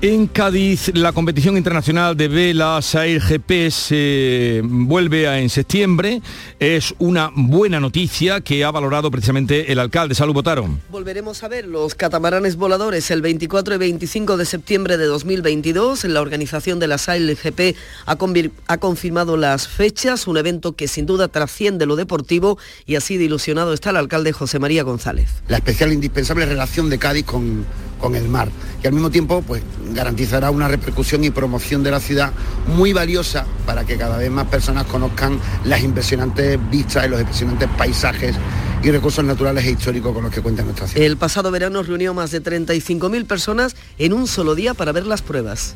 [0.03, 6.21] En Cádiz, la competición internacional de vela Sail GP se vuelve en septiembre.
[6.61, 10.15] Es una buena noticia que ha valorado precisamente el alcalde.
[10.15, 10.83] Salud, votaron.
[10.91, 16.05] Volveremos a ver los catamaranes voladores el 24 y 25 de septiembre de 2022.
[16.05, 17.75] La organización de la Sail GP
[18.05, 18.19] ha,
[18.67, 23.25] ha confirmado las fechas, un evento que sin duda trasciende lo deportivo y así de
[23.25, 25.31] ilusionado está el alcalde José María González.
[25.49, 27.65] La especial e indispensable relación de Cádiz con,
[28.01, 28.49] con el mar
[28.83, 32.33] y al mismo tiempo pues garantizará una repercusión y promoción de la ciudad
[32.77, 37.69] muy valiosa para que cada vez más personas conozcan las impresionantes vistas y los impresionantes
[37.77, 38.37] paisajes
[38.83, 41.05] y recursos naturales e históricos con los que cuenta nuestra ciudad.
[41.05, 45.23] El pasado verano reunió más de 35.000 personas en un solo día para ver las
[45.23, 45.75] pruebas.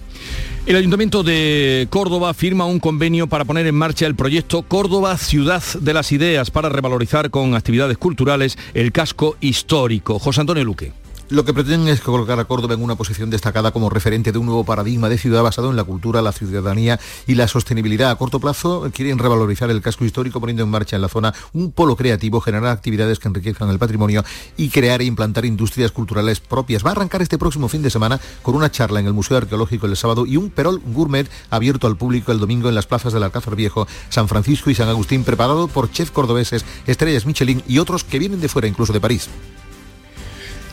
[0.67, 5.63] El Ayuntamiento de Córdoba firma un convenio para poner en marcha el proyecto Córdoba Ciudad
[5.81, 10.19] de las Ideas para revalorizar con actividades culturales el casco histórico.
[10.19, 10.93] José Antonio Luque.
[11.31, 14.47] Lo que pretenden es colocar a Córdoba en una posición destacada como referente de un
[14.47, 18.11] nuevo paradigma de ciudad basado en la cultura, la ciudadanía y la sostenibilidad.
[18.11, 21.71] A corto plazo quieren revalorizar el casco histórico poniendo en marcha en la zona un
[21.71, 24.25] polo creativo, generar actividades que enriquezcan el patrimonio
[24.57, 26.85] y crear e implantar industrias culturales propias.
[26.85, 29.87] Va a arrancar este próximo fin de semana con una charla en el Museo Arqueológico
[29.87, 33.23] el sábado y un perol gourmet abierto al público el domingo en las plazas del
[33.23, 38.03] Alcázar Viejo, San Francisco y San Agustín, preparado por chefs cordobeses, estrellas Michelin y otros
[38.03, 39.29] que vienen de fuera, incluso de París.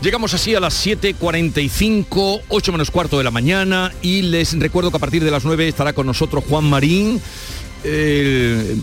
[0.02, 4.98] Llegamos así a las 7.45, 8 menos cuarto de la mañana y les recuerdo que
[4.98, 7.20] a partir de las 9 estará con nosotros Juan Marín,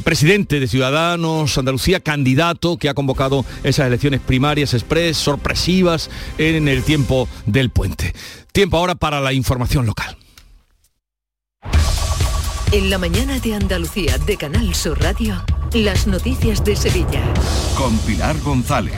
[0.03, 6.83] presidente de Ciudadanos Andalucía, candidato que ha convocado esas elecciones primarias express, sorpresivas en el
[6.83, 8.13] tiempo del puente.
[8.51, 10.17] Tiempo ahora para la información local.
[12.73, 17.23] En la mañana de Andalucía de Canal Sur Radio, las noticias de Sevilla.
[17.77, 18.95] Con Pilar González.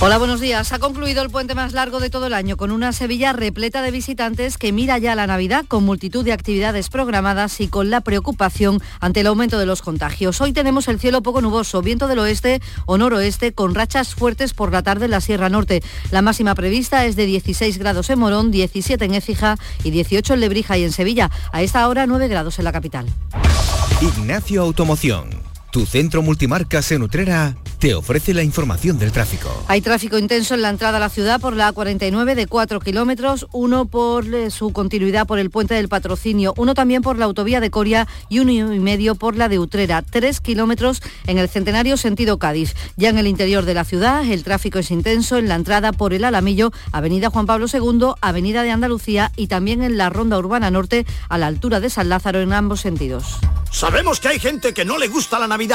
[0.00, 0.72] Hola, buenos días.
[0.72, 3.90] Ha concluido el puente más largo de todo el año con una Sevilla repleta de
[3.90, 8.82] visitantes que mira ya la Navidad con multitud de actividades programadas y con la preocupación
[9.00, 10.40] ante el aumento de los contagios.
[10.40, 14.70] Hoy tenemos el cielo poco nuboso, viento del oeste o noroeste con rachas fuertes por
[14.70, 15.82] la tarde en la Sierra Norte.
[16.10, 20.40] La máxima prevista es de 16 grados en Morón, 17 en Écija y 18 en
[20.40, 21.30] Lebrija y en Sevilla.
[21.52, 23.06] A esta hora 9 grados en la capital.
[24.02, 25.30] Ignacio Automoción,
[25.76, 29.50] tu centro multimarcas en Utrera te ofrece la información del tráfico.
[29.68, 33.46] Hay tráfico intenso en la entrada a la ciudad por la A49 de 4 kilómetros,
[33.52, 37.60] uno por eh, su continuidad por el puente del patrocinio, uno también por la autovía
[37.60, 41.98] de Coria y uno y medio por la de Utrera, 3 kilómetros en el centenario
[41.98, 42.74] sentido Cádiz.
[42.96, 46.14] Ya en el interior de la ciudad el tráfico es intenso en la entrada por
[46.14, 50.70] el Alamillo, Avenida Juan Pablo II, Avenida de Andalucía y también en la Ronda Urbana
[50.70, 53.40] Norte a la altura de San Lázaro en ambos sentidos.
[53.70, 55.65] Sabemos que hay gente que no le gusta la Navidad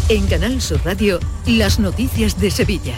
[0.09, 2.97] En Canal Sur Radio, las noticias de Sevilla.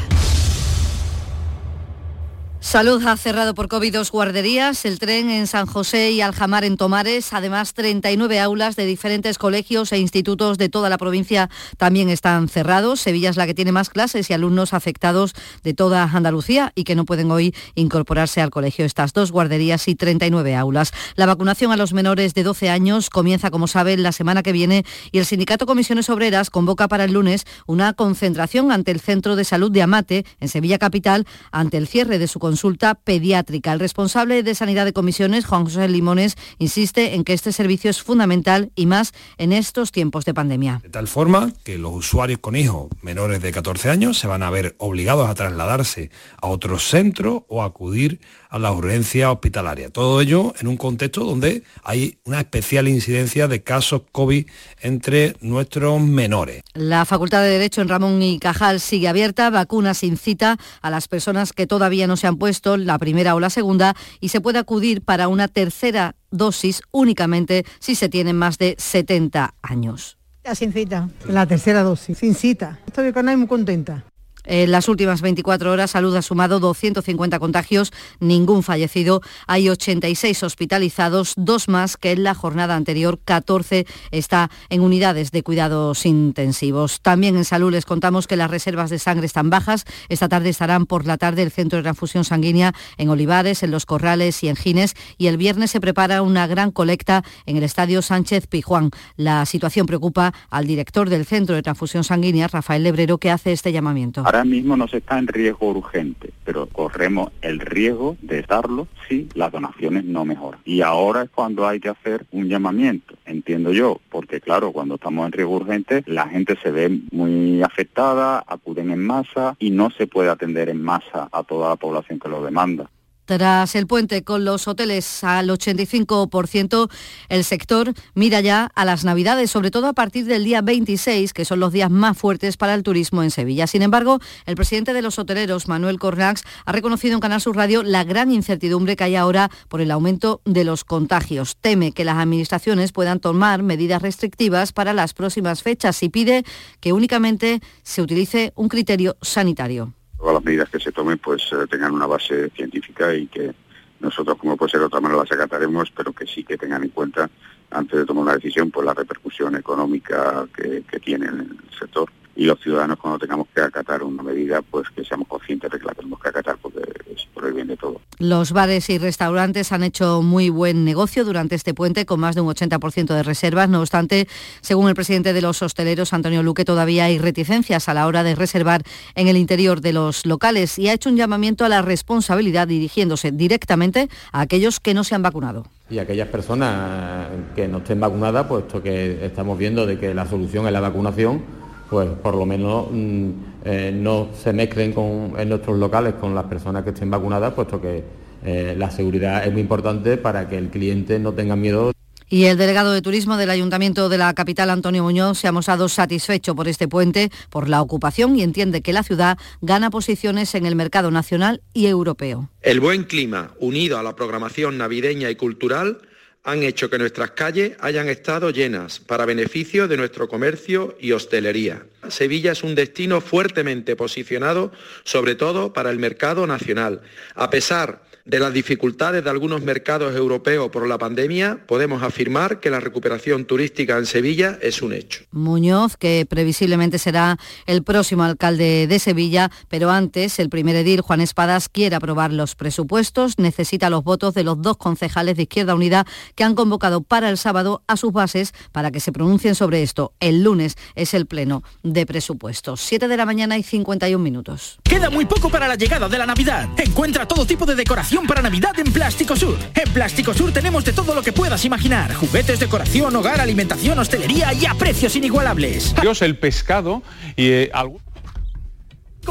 [2.64, 6.78] Salud ha cerrado por COVID dos guarderías, el tren en San José y Aljamar en
[6.78, 7.34] Tomares.
[7.34, 13.02] Además, 39 aulas de diferentes colegios e institutos de toda la provincia también están cerrados.
[13.02, 16.94] Sevilla es la que tiene más clases y alumnos afectados de toda Andalucía y que
[16.94, 18.86] no pueden hoy incorporarse al colegio.
[18.86, 20.92] Estas dos guarderías y 39 aulas.
[21.16, 24.86] La vacunación a los menores de 12 años comienza, como saben, la semana que viene
[25.12, 29.44] y el sindicato Comisiones Obreras convoca para el lunes una concentración ante el Centro de
[29.44, 33.72] Salud de Amate, en Sevilla Capital, ante el cierre de su consulta pediátrica.
[33.72, 38.00] El responsable de Sanidad de Comisiones, Juan José Limones, insiste en que este servicio es
[38.00, 40.78] fundamental y más en estos tiempos de pandemia.
[40.80, 44.50] De tal forma que los usuarios con hijos menores de 14 años se van a
[44.50, 48.20] ver obligados a trasladarse a otro centro o acudir
[48.54, 49.90] a la urgencia hospitalaria.
[49.90, 54.46] Todo ello en un contexto donde hay una especial incidencia de casos COVID
[54.80, 56.62] entre nuestros menores.
[56.72, 61.52] La Facultad de Derecho en Ramón y Cajal sigue abierta, vacunas incita a las personas
[61.52, 65.02] que todavía no se han puesto la primera o la segunda y se puede acudir
[65.02, 70.16] para una tercera dosis únicamente si se tienen más de 70 años.
[70.54, 72.78] Sin cita, la tercera dosis, sin cita.
[72.86, 74.04] Estoy con muy contenta.
[74.46, 79.22] En las últimas 24 horas, Salud ha sumado 250 contagios, ningún fallecido.
[79.46, 83.18] Hay 86 hospitalizados, dos más que en la jornada anterior.
[83.24, 87.00] 14 está en unidades de cuidados intensivos.
[87.00, 89.86] También en Salud les contamos que las reservas de sangre están bajas.
[90.10, 93.86] Esta tarde estarán por la tarde el Centro de Transfusión Sanguínea en Olivares, en Los
[93.86, 94.94] Corrales y en Gines.
[95.16, 98.90] Y el viernes se prepara una gran colecta en el Estadio Sánchez Pijuán.
[99.16, 103.72] La situación preocupa al director del Centro de Transfusión Sanguínea, Rafael Lebrero, que hace este
[103.72, 104.22] llamamiento.
[104.34, 109.28] Ahora mismo no se está en riesgo urgente, pero corremos el riesgo de darlo si
[109.34, 110.58] las donaciones no mejoran.
[110.64, 115.24] Y ahora es cuando hay que hacer un llamamiento, entiendo yo, porque claro, cuando estamos
[115.26, 120.08] en riesgo urgente, la gente se ve muy afectada, acuden en masa y no se
[120.08, 122.90] puede atender en masa a toda la población que lo demanda.
[123.24, 126.90] Tras el puente con los hoteles al 85%,
[127.30, 131.46] el sector mira ya a las Navidades, sobre todo a partir del día 26, que
[131.46, 133.66] son los días más fuertes para el turismo en Sevilla.
[133.66, 137.82] Sin embargo, el presidente de los hoteleros, Manuel Cornax, ha reconocido en Canal Sur Radio
[137.82, 141.56] la gran incertidumbre que hay ahora por el aumento de los contagios.
[141.56, 146.44] Teme que las administraciones puedan tomar medidas restrictivas para las próximas fechas y pide
[146.80, 149.94] que únicamente se utilice un criterio sanitario
[150.24, 153.54] todas las medidas que se tomen pues eh, tengan una base científica y que
[154.00, 157.28] nosotros como puede ser otra manera las acataremos, pero que sí que tengan en cuenta
[157.70, 162.44] antes de tomar una decisión pues la repercusión económica que, tiene en el sector y
[162.44, 165.94] los ciudadanos cuando tengamos que acatar una medida, pues que seamos conscientes de que la
[165.94, 166.80] tenemos que acatar porque
[167.12, 168.00] es por el bien de todos.
[168.18, 172.40] Los bares y restaurantes han hecho muy buen negocio durante este puente con más de
[172.40, 173.68] un 80% de reservas.
[173.68, 174.28] No obstante,
[174.60, 178.34] según el presidente de los hosteleros, Antonio Luque, todavía hay reticencias a la hora de
[178.34, 178.82] reservar
[179.14, 183.32] en el interior de los locales y ha hecho un llamamiento a la responsabilidad dirigiéndose
[183.32, 185.66] directamente a aquellos que no se han vacunado.
[185.90, 190.66] Y aquellas personas que no estén vacunadas, puesto que estamos viendo de que la solución
[190.66, 191.42] es la vacunación,
[191.90, 193.30] pues por lo menos mm,
[193.64, 194.94] eh, no se mezclen
[195.36, 198.04] en nuestros locales con las personas que estén vacunadas, puesto que
[198.44, 201.92] eh, la seguridad es muy importante para que el cliente no tenga miedo.
[202.28, 205.88] Y el delegado de turismo del Ayuntamiento de la capital, Antonio Muñoz, se ha mostrado
[205.88, 210.66] satisfecho por este puente, por la ocupación y entiende que la ciudad gana posiciones en
[210.66, 212.50] el mercado nacional y europeo.
[212.62, 215.98] El buen clima, unido a la programación navideña y cultural,
[216.44, 221.86] han hecho que nuestras calles hayan estado llenas para beneficio de nuestro comercio y hostelería.
[222.08, 224.70] Sevilla es un destino fuertemente posicionado,
[225.04, 227.00] sobre todo para el mercado nacional.
[227.34, 232.70] A pesar de las dificultades de algunos mercados europeos por la pandemia, podemos afirmar que
[232.70, 235.24] la recuperación turística en Sevilla es un hecho.
[235.30, 241.20] Muñoz, que previsiblemente será el próximo alcalde de Sevilla, pero antes el primer edil, Juan
[241.20, 246.06] Espadas, quiere aprobar los presupuestos, necesita los votos de los dos concejales de Izquierda Unida
[246.34, 250.14] que han convocado para el sábado a sus bases para que se pronuncien sobre esto.
[250.20, 252.80] El lunes es el pleno de presupuestos.
[252.80, 254.78] 7 de la mañana y 51 minutos.
[254.82, 256.68] Queda muy poco para la llegada de la Navidad.
[256.78, 259.58] Encuentra todo tipo de decoración para Navidad en Plástico Sur.
[259.74, 262.14] En Plástico Sur tenemos de todo lo que puedas imaginar.
[262.14, 265.92] Juguetes, decoración, hogar, alimentación, hostelería y a precios inigualables.
[266.00, 267.02] Dios, el pescado
[267.36, 267.72] y eh,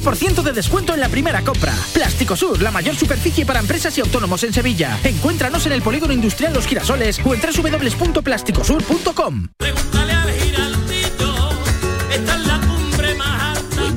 [0.02, 1.74] por ciento de descuento en la primera compra.
[1.94, 5.00] Plástico Sur, la mayor superficie para empresas y autónomos en Sevilla.
[5.04, 9.48] Encuéntranos en el Polígono Industrial Los Girasoles o en www.plásticosur.com.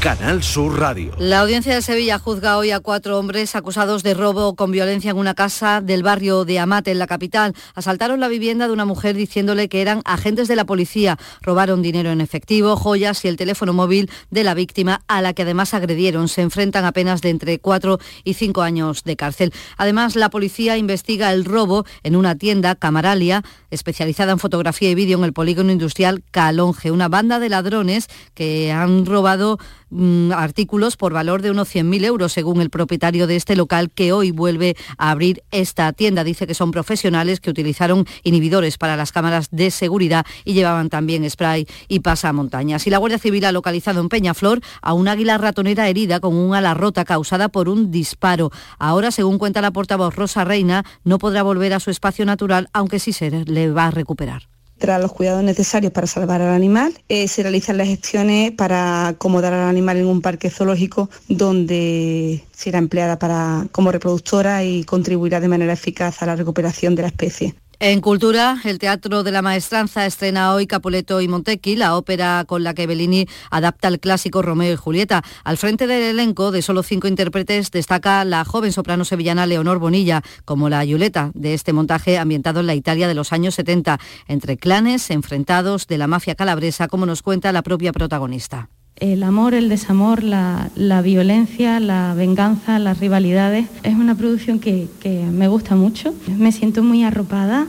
[0.00, 1.10] Canal Sur Radio.
[1.18, 5.16] La audiencia de Sevilla juzga hoy a cuatro hombres acusados de robo con violencia en
[5.16, 7.52] una casa del barrio de Amate, en la capital.
[7.74, 11.18] Asaltaron la vivienda de una mujer diciéndole que eran agentes de la policía.
[11.42, 15.42] Robaron dinero en efectivo, joyas y el teléfono móvil de la víctima, a la que
[15.42, 16.28] además agredieron.
[16.28, 19.52] Se enfrentan a penas de entre cuatro y cinco años de cárcel.
[19.78, 23.42] Además, la policía investiga el robo en una tienda, Camaralia,
[23.72, 26.92] especializada en fotografía y vídeo en el polígono industrial Calonge.
[26.92, 29.58] Una banda de ladrones que han robado
[29.90, 34.12] Mm, artículos por valor de unos 100.000 euros, según el propietario de este local que
[34.12, 36.24] hoy vuelve a abrir esta tienda.
[36.24, 41.28] Dice que son profesionales que utilizaron inhibidores para las cámaras de seguridad y llevaban también
[41.28, 42.86] spray y pasamontañas.
[42.86, 46.54] Y la Guardia Civil ha localizado en Peñaflor a un águila ratonera herida con un
[46.54, 48.50] ala rota causada por un disparo.
[48.78, 52.98] Ahora, según cuenta la portavoz Rosa Reina, no podrá volver a su espacio natural, aunque
[52.98, 56.94] sí se le va a recuperar tras los cuidados necesarios para salvar al animal.
[57.08, 62.78] Eh, se realizan las gestiones para acomodar al animal en un parque zoológico donde será
[62.78, 67.54] empleada para, como reproductora y contribuirá de manera eficaz a la recuperación de la especie.
[67.80, 72.64] En Cultura, el Teatro de la Maestranza estrena hoy Capuleto y Montecchi, la ópera con
[72.64, 75.22] la que Bellini adapta el clásico Romeo y Julieta.
[75.44, 80.22] Al frente del elenco de solo cinco intérpretes destaca la joven soprano sevillana Leonor Bonilla,
[80.44, 84.56] como la Julieta de este montaje ambientado en la Italia de los años 70, entre
[84.56, 88.70] clanes enfrentados de la mafia calabresa, como nos cuenta la propia protagonista
[89.00, 90.70] el amor, el desamor, la,
[91.02, 93.66] violencia, la venganza, las rivalidades.
[93.82, 97.66] Es una producción que, que me gusta mucho, me siento muy arropada.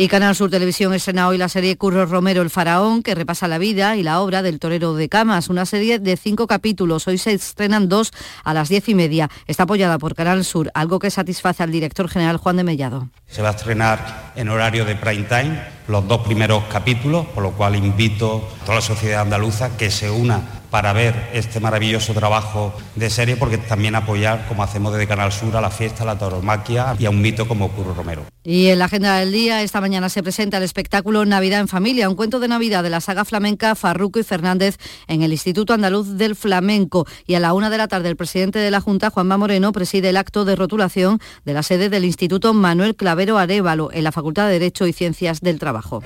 [0.00, 3.58] Y Canal Sur Televisión estrena hoy la serie Curro Romero El Faraón, que repasa la
[3.58, 7.08] vida y la obra del torero de Camas, una serie de cinco capítulos.
[7.08, 8.12] Hoy se estrenan dos
[8.44, 9.28] a las diez y media.
[9.48, 13.08] Está apoyada por Canal Sur, algo que satisface al director general Juan de Mellado.
[13.26, 17.50] Se va a estrenar en horario de prime time los dos primeros capítulos, por lo
[17.50, 22.74] cual invito a toda la sociedad andaluza que se una para ver este maravilloso trabajo
[22.94, 26.18] de serie, porque también apoyar, como hacemos desde Canal Sur, a la fiesta, a la
[26.18, 28.22] tauromaquia y a un mito como Curro Romero.
[28.44, 32.08] Y en la agenda del día, esta mañana se presenta el espectáculo Navidad en Familia,
[32.08, 36.16] un cuento de Navidad de la saga flamenca Farruco y Fernández en el Instituto Andaluz
[36.16, 37.06] del Flamenco.
[37.26, 40.10] Y a la una de la tarde, el presidente de la Junta, Juanma Moreno, preside
[40.10, 44.46] el acto de rotulación de la sede del Instituto Manuel Clavero Arevalo en la Facultad
[44.46, 46.02] de Derecho y Ciencias del Trabajo.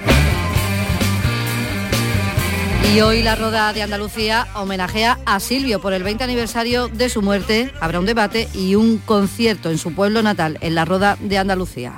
[2.95, 7.22] Y hoy la Roda de Andalucía homenajea a Silvio por el 20 aniversario de su
[7.22, 7.72] muerte.
[7.80, 11.95] Habrá un debate y un concierto en su pueblo natal, en la Roda de Andalucía.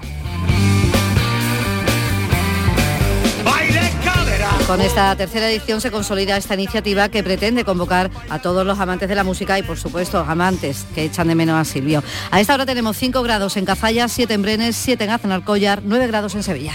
[4.68, 9.09] Con esta tercera edición se consolida esta iniciativa que pretende convocar a todos los amantes
[9.09, 12.05] de la música y por supuesto amantes que echan de menos a Silvio.
[12.30, 16.07] A esta hora tenemos 5 grados en Cazalla, 7 en Brenes, 7 en Aznalcóllar, 9
[16.07, 16.74] grados en Sevilla.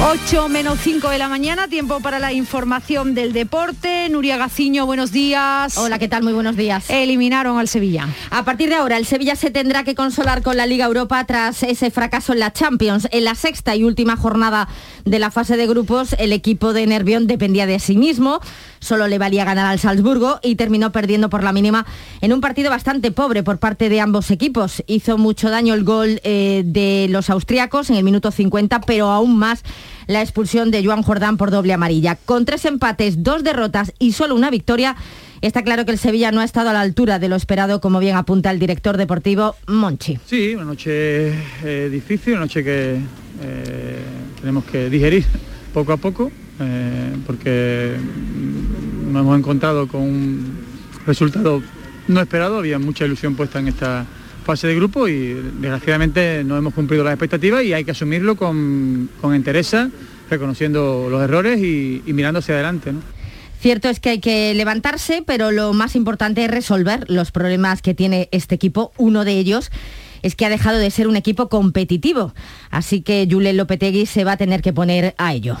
[0.00, 4.08] 8 menos 5 de la mañana, tiempo para la información del deporte.
[4.08, 5.76] Nuria Gaciño, buenos días.
[5.76, 6.22] Hola, ¿qué tal?
[6.22, 6.88] Muy buenos días.
[6.88, 8.06] Eliminaron al Sevilla.
[8.30, 11.64] A partir de ahora, el Sevilla se tendrá que consolar con la Liga Europa tras
[11.64, 13.08] ese fracaso en la Champions.
[13.10, 14.68] En la sexta y última jornada
[15.04, 18.38] de la fase de grupos, el equipo de Nervión dependía de sí mismo.
[18.78, 21.86] Solo le valía ganar al Salzburgo y terminó perdiendo por la mínima
[22.20, 24.84] en un partido bastante pobre por parte de ambos equipos.
[24.86, 29.36] Hizo mucho daño el gol eh, de los austriacos en el minuto 50, pero aún
[29.36, 29.64] más
[30.08, 32.16] la expulsión de Joan Jordán por doble amarilla.
[32.16, 34.96] Con tres empates, dos derrotas y solo una victoria,
[35.42, 38.00] está claro que el Sevilla no ha estado a la altura de lo esperado, como
[38.00, 40.18] bien apunta el director deportivo Monchi.
[40.26, 41.32] Sí, una noche
[41.62, 42.98] eh, difícil, una noche que
[43.42, 43.98] eh,
[44.40, 45.24] tenemos que digerir
[45.72, 47.96] poco a poco, eh, porque
[49.12, 50.58] nos hemos encontrado con un
[51.06, 51.62] resultado
[52.08, 54.06] no esperado, había mucha ilusión puesta en esta
[54.48, 59.10] fase de grupo y desgraciadamente no hemos cumplido las expectativas y hay que asumirlo con,
[59.20, 59.90] con entereza,
[60.30, 62.94] reconociendo los errores y, y mirando hacia adelante.
[62.94, 63.02] ¿no?
[63.60, 67.92] Cierto es que hay que levantarse, pero lo más importante es resolver los problemas que
[67.92, 68.90] tiene este equipo.
[68.96, 69.70] Uno de ellos
[70.22, 72.32] es que ha dejado de ser un equipo competitivo.
[72.70, 75.58] Así que Julen Lopetegui se va a tener que poner a ello.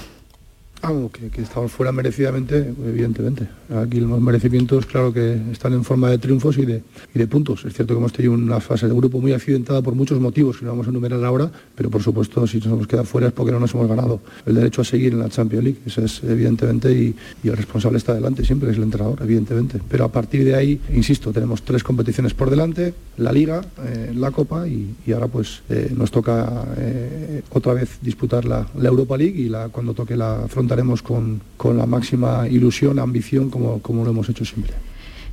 [0.82, 3.48] Algo que, que, estamos fuera merecidamente, evidentemente.
[3.74, 6.82] Aquí los merecimientos, claro que están en forma de triunfos y de,
[7.14, 7.64] y de puntos.
[7.64, 10.64] Es cierto que hemos tenido una fase de grupo muy accidentada por muchos motivos que
[10.64, 13.52] no vamos a enumerar ahora, pero por supuesto si nos hemos quedado fuera es porque
[13.52, 15.78] no nos hemos ganado el derecho a seguir en la Champions League.
[15.84, 19.80] Eso es evidentemente y, y el responsable está delante siempre, es el entrenador, evidentemente.
[19.88, 24.30] Pero a partir de ahí, insisto, tenemos tres competiciones por delante, la Liga, eh, la
[24.30, 29.38] Copa y, y ahora pues eh, nos toca eh, otra vez disputar la, Europa League
[29.38, 34.10] y la, cuando toque la afrontaremos con, con la máxima ilusión, ambición como, como lo
[34.10, 34.74] hemos hecho siempre.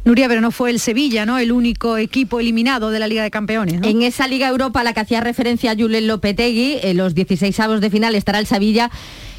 [0.05, 1.39] Nuria, pero no fue el Sevilla, ¿no?
[1.39, 3.81] El único equipo eliminado de la Liga de Campeones.
[3.81, 3.87] ¿no?
[3.87, 7.81] En esa Liga Europa a la que hacía referencia Julen Lopetegui, en los 16 avos
[7.81, 8.91] de final estará el Sevilla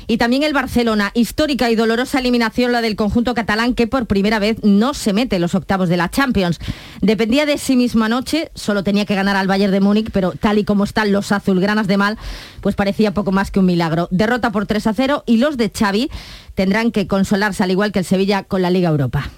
[0.07, 1.11] y también el Barcelona.
[1.15, 5.37] Histórica y dolorosa eliminación la del conjunto catalán que por primera vez no se mete
[5.37, 6.59] en los octavos de la Champions.
[7.01, 10.59] Dependía de sí mismo anoche, solo tenía que ganar al Bayern de Múnich, pero tal
[10.59, 12.19] y como están los azulgranas de mal,
[12.61, 14.09] pues parecía poco más que un milagro.
[14.11, 16.11] Derrota por 3 a 0 y los de Xavi
[16.55, 19.31] tendrán que consolarse al igual que el Sevilla con la Liga Europa.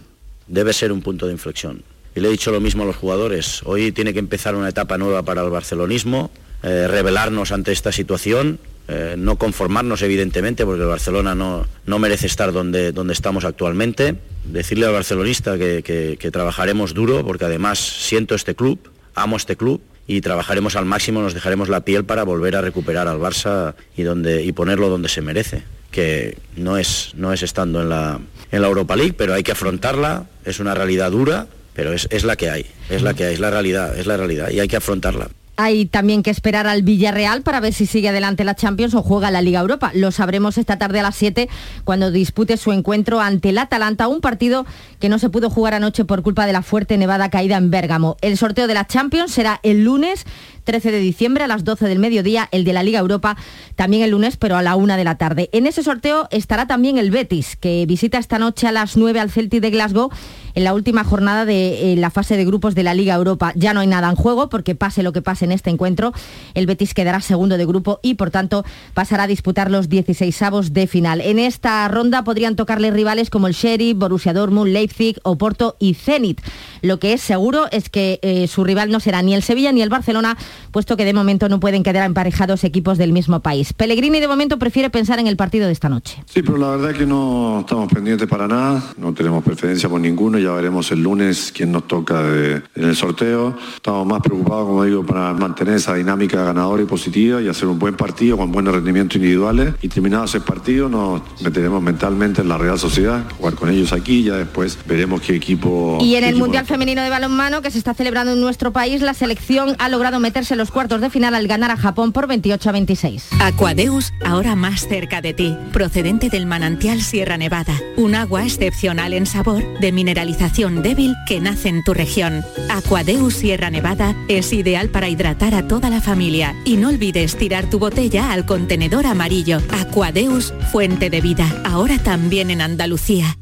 [0.47, 1.83] Debe ser un punto de inflexión.
[2.15, 3.61] Y le he dicho lo mismo a los jugadores.
[3.65, 6.31] Hoy tiene que empezar una etapa nueva para el barcelonismo,
[6.63, 8.59] eh, revelarnos ante esta situación,
[8.91, 14.15] eh, no conformarnos evidentemente porque el Barcelona no, no merece estar donde, donde, estamos actualmente,
[14.45, 15.83] decirle al barcelonista que,
[16.19, 21.21] que, trabajaremos duro porque además siento este club, amo este club y trabajaremos al máximo,
[21.21, 25.11] nos dejaremos la piel para volver a recuperar al Barça y, donde, y ponerlo donde
[25.11, 28.19] se merece, que no es, no es estando en la,
[28.51, 32.25] en la Europa League, pero hay que afrontarla, es una realidad dura, pero es, es
[32.25, 34.69] la que hay, es la que hay, es la realidad, es la realidad y hay
[34.69, 35.29] que afrontarla.
[35.61, 39.33] Hay también que esperar al Villarreal para ver si sigue adelante la Champions o juega
[39.33, 39.91] la Liga Europa.
[39.93, 41.49] Lo sabremos esta tarde a las 7
[41.83, 44.67] cuando dispute su encuentro ante el Atalanta, un partido
[45.01, 48.17] que no se pudo jugar anoche por culpa de la fuerte nevada caída en Bérgamo.
[48.21, 50.27] El sorteo de la Champions será el lunes
[50.69, 53.39] 13 de diciembre a las 12 del mediodía, el de la Liga Europa
[53.75, 55.49] también el lunes, pero a la 1 de la tarde.
[55.53, 59.31] En ese sorteo estará también el Betis, que visita esta noche a las 9 al
[59.31, 60.11] Celtic de Glasgow
[60.55, 63.53] en la última jornada de la fase de grupos de la Liga Europa.
[63.55, 66.13] Ya no hay nada en juego porque pase lo que pase en este encuentro.
[66.53, 70.75] El Betis quedará segundo de grupo y por tanto pasará a disputar los 16 avos
[70.75, 71.23] de final.
[71.23, 76.43] En esta ronda podrían tocarle rivales como el Sheriff, Borussia Dortmund, Leipzig, Oporto y Zenit.
[76.83, 79.83] Lo que es seguro es que eh, su rival no será ni el Sevilla ni
[79.83, 80.37] el Barcelona,
[80.71, 83.73] puesto que de momento no pueden quedar emparejados equipos del mismo país.
[83.73, 86.23] Pellegrini de momento prefiere pensar en el partido de esta noche.
[86.27, 90.01] Sí, pero la verdad es que no estamos pendientes para nada, no tenemos preferencia por
[90.01, 93.57] ninguno, ya veremos el lunes quién nos toca en el sorteo.
[93.77, 97.79] Estamos más preocupados, como digo, para mantener esa dinámica ganadora y positiva y hacer un
[97.79, 99.75] buen partido con buenos rendimientos individuales.
[99.83, 104.23] Y terminado ese partido nos meteremos mentalmente en la Real Sociedad, jugar con ellos aquí,
[104.23, 105.99] ya después veremos qué equipo...
[106.01, 109.15] Y en el Mundial Femenino de Balonmano que se está celebrando en nuestro país, la
[109.15, 112.73] selección ha logrado meterse los cuartos de final al ganar a Japón por 28 a
[112.73, 113.29] 26.
[113.41, 119.25] Aquadeus, ahora más cerca de ti, procedente del manantial Sierra Nevada, un agua excepcional en
[119.25, 122.45] sabor, de mineralización débil que nace en tu región.
[122.69, 127.71] Aquadeus Sierra Nevada es ideal para hidratar a toda la familia y no olvides tirar
[127.71, 129.63] tu botella al contenedor amarillo.
[129.71, 133.39] Aquadeus, fuente de vida, ahora también en Andalucía.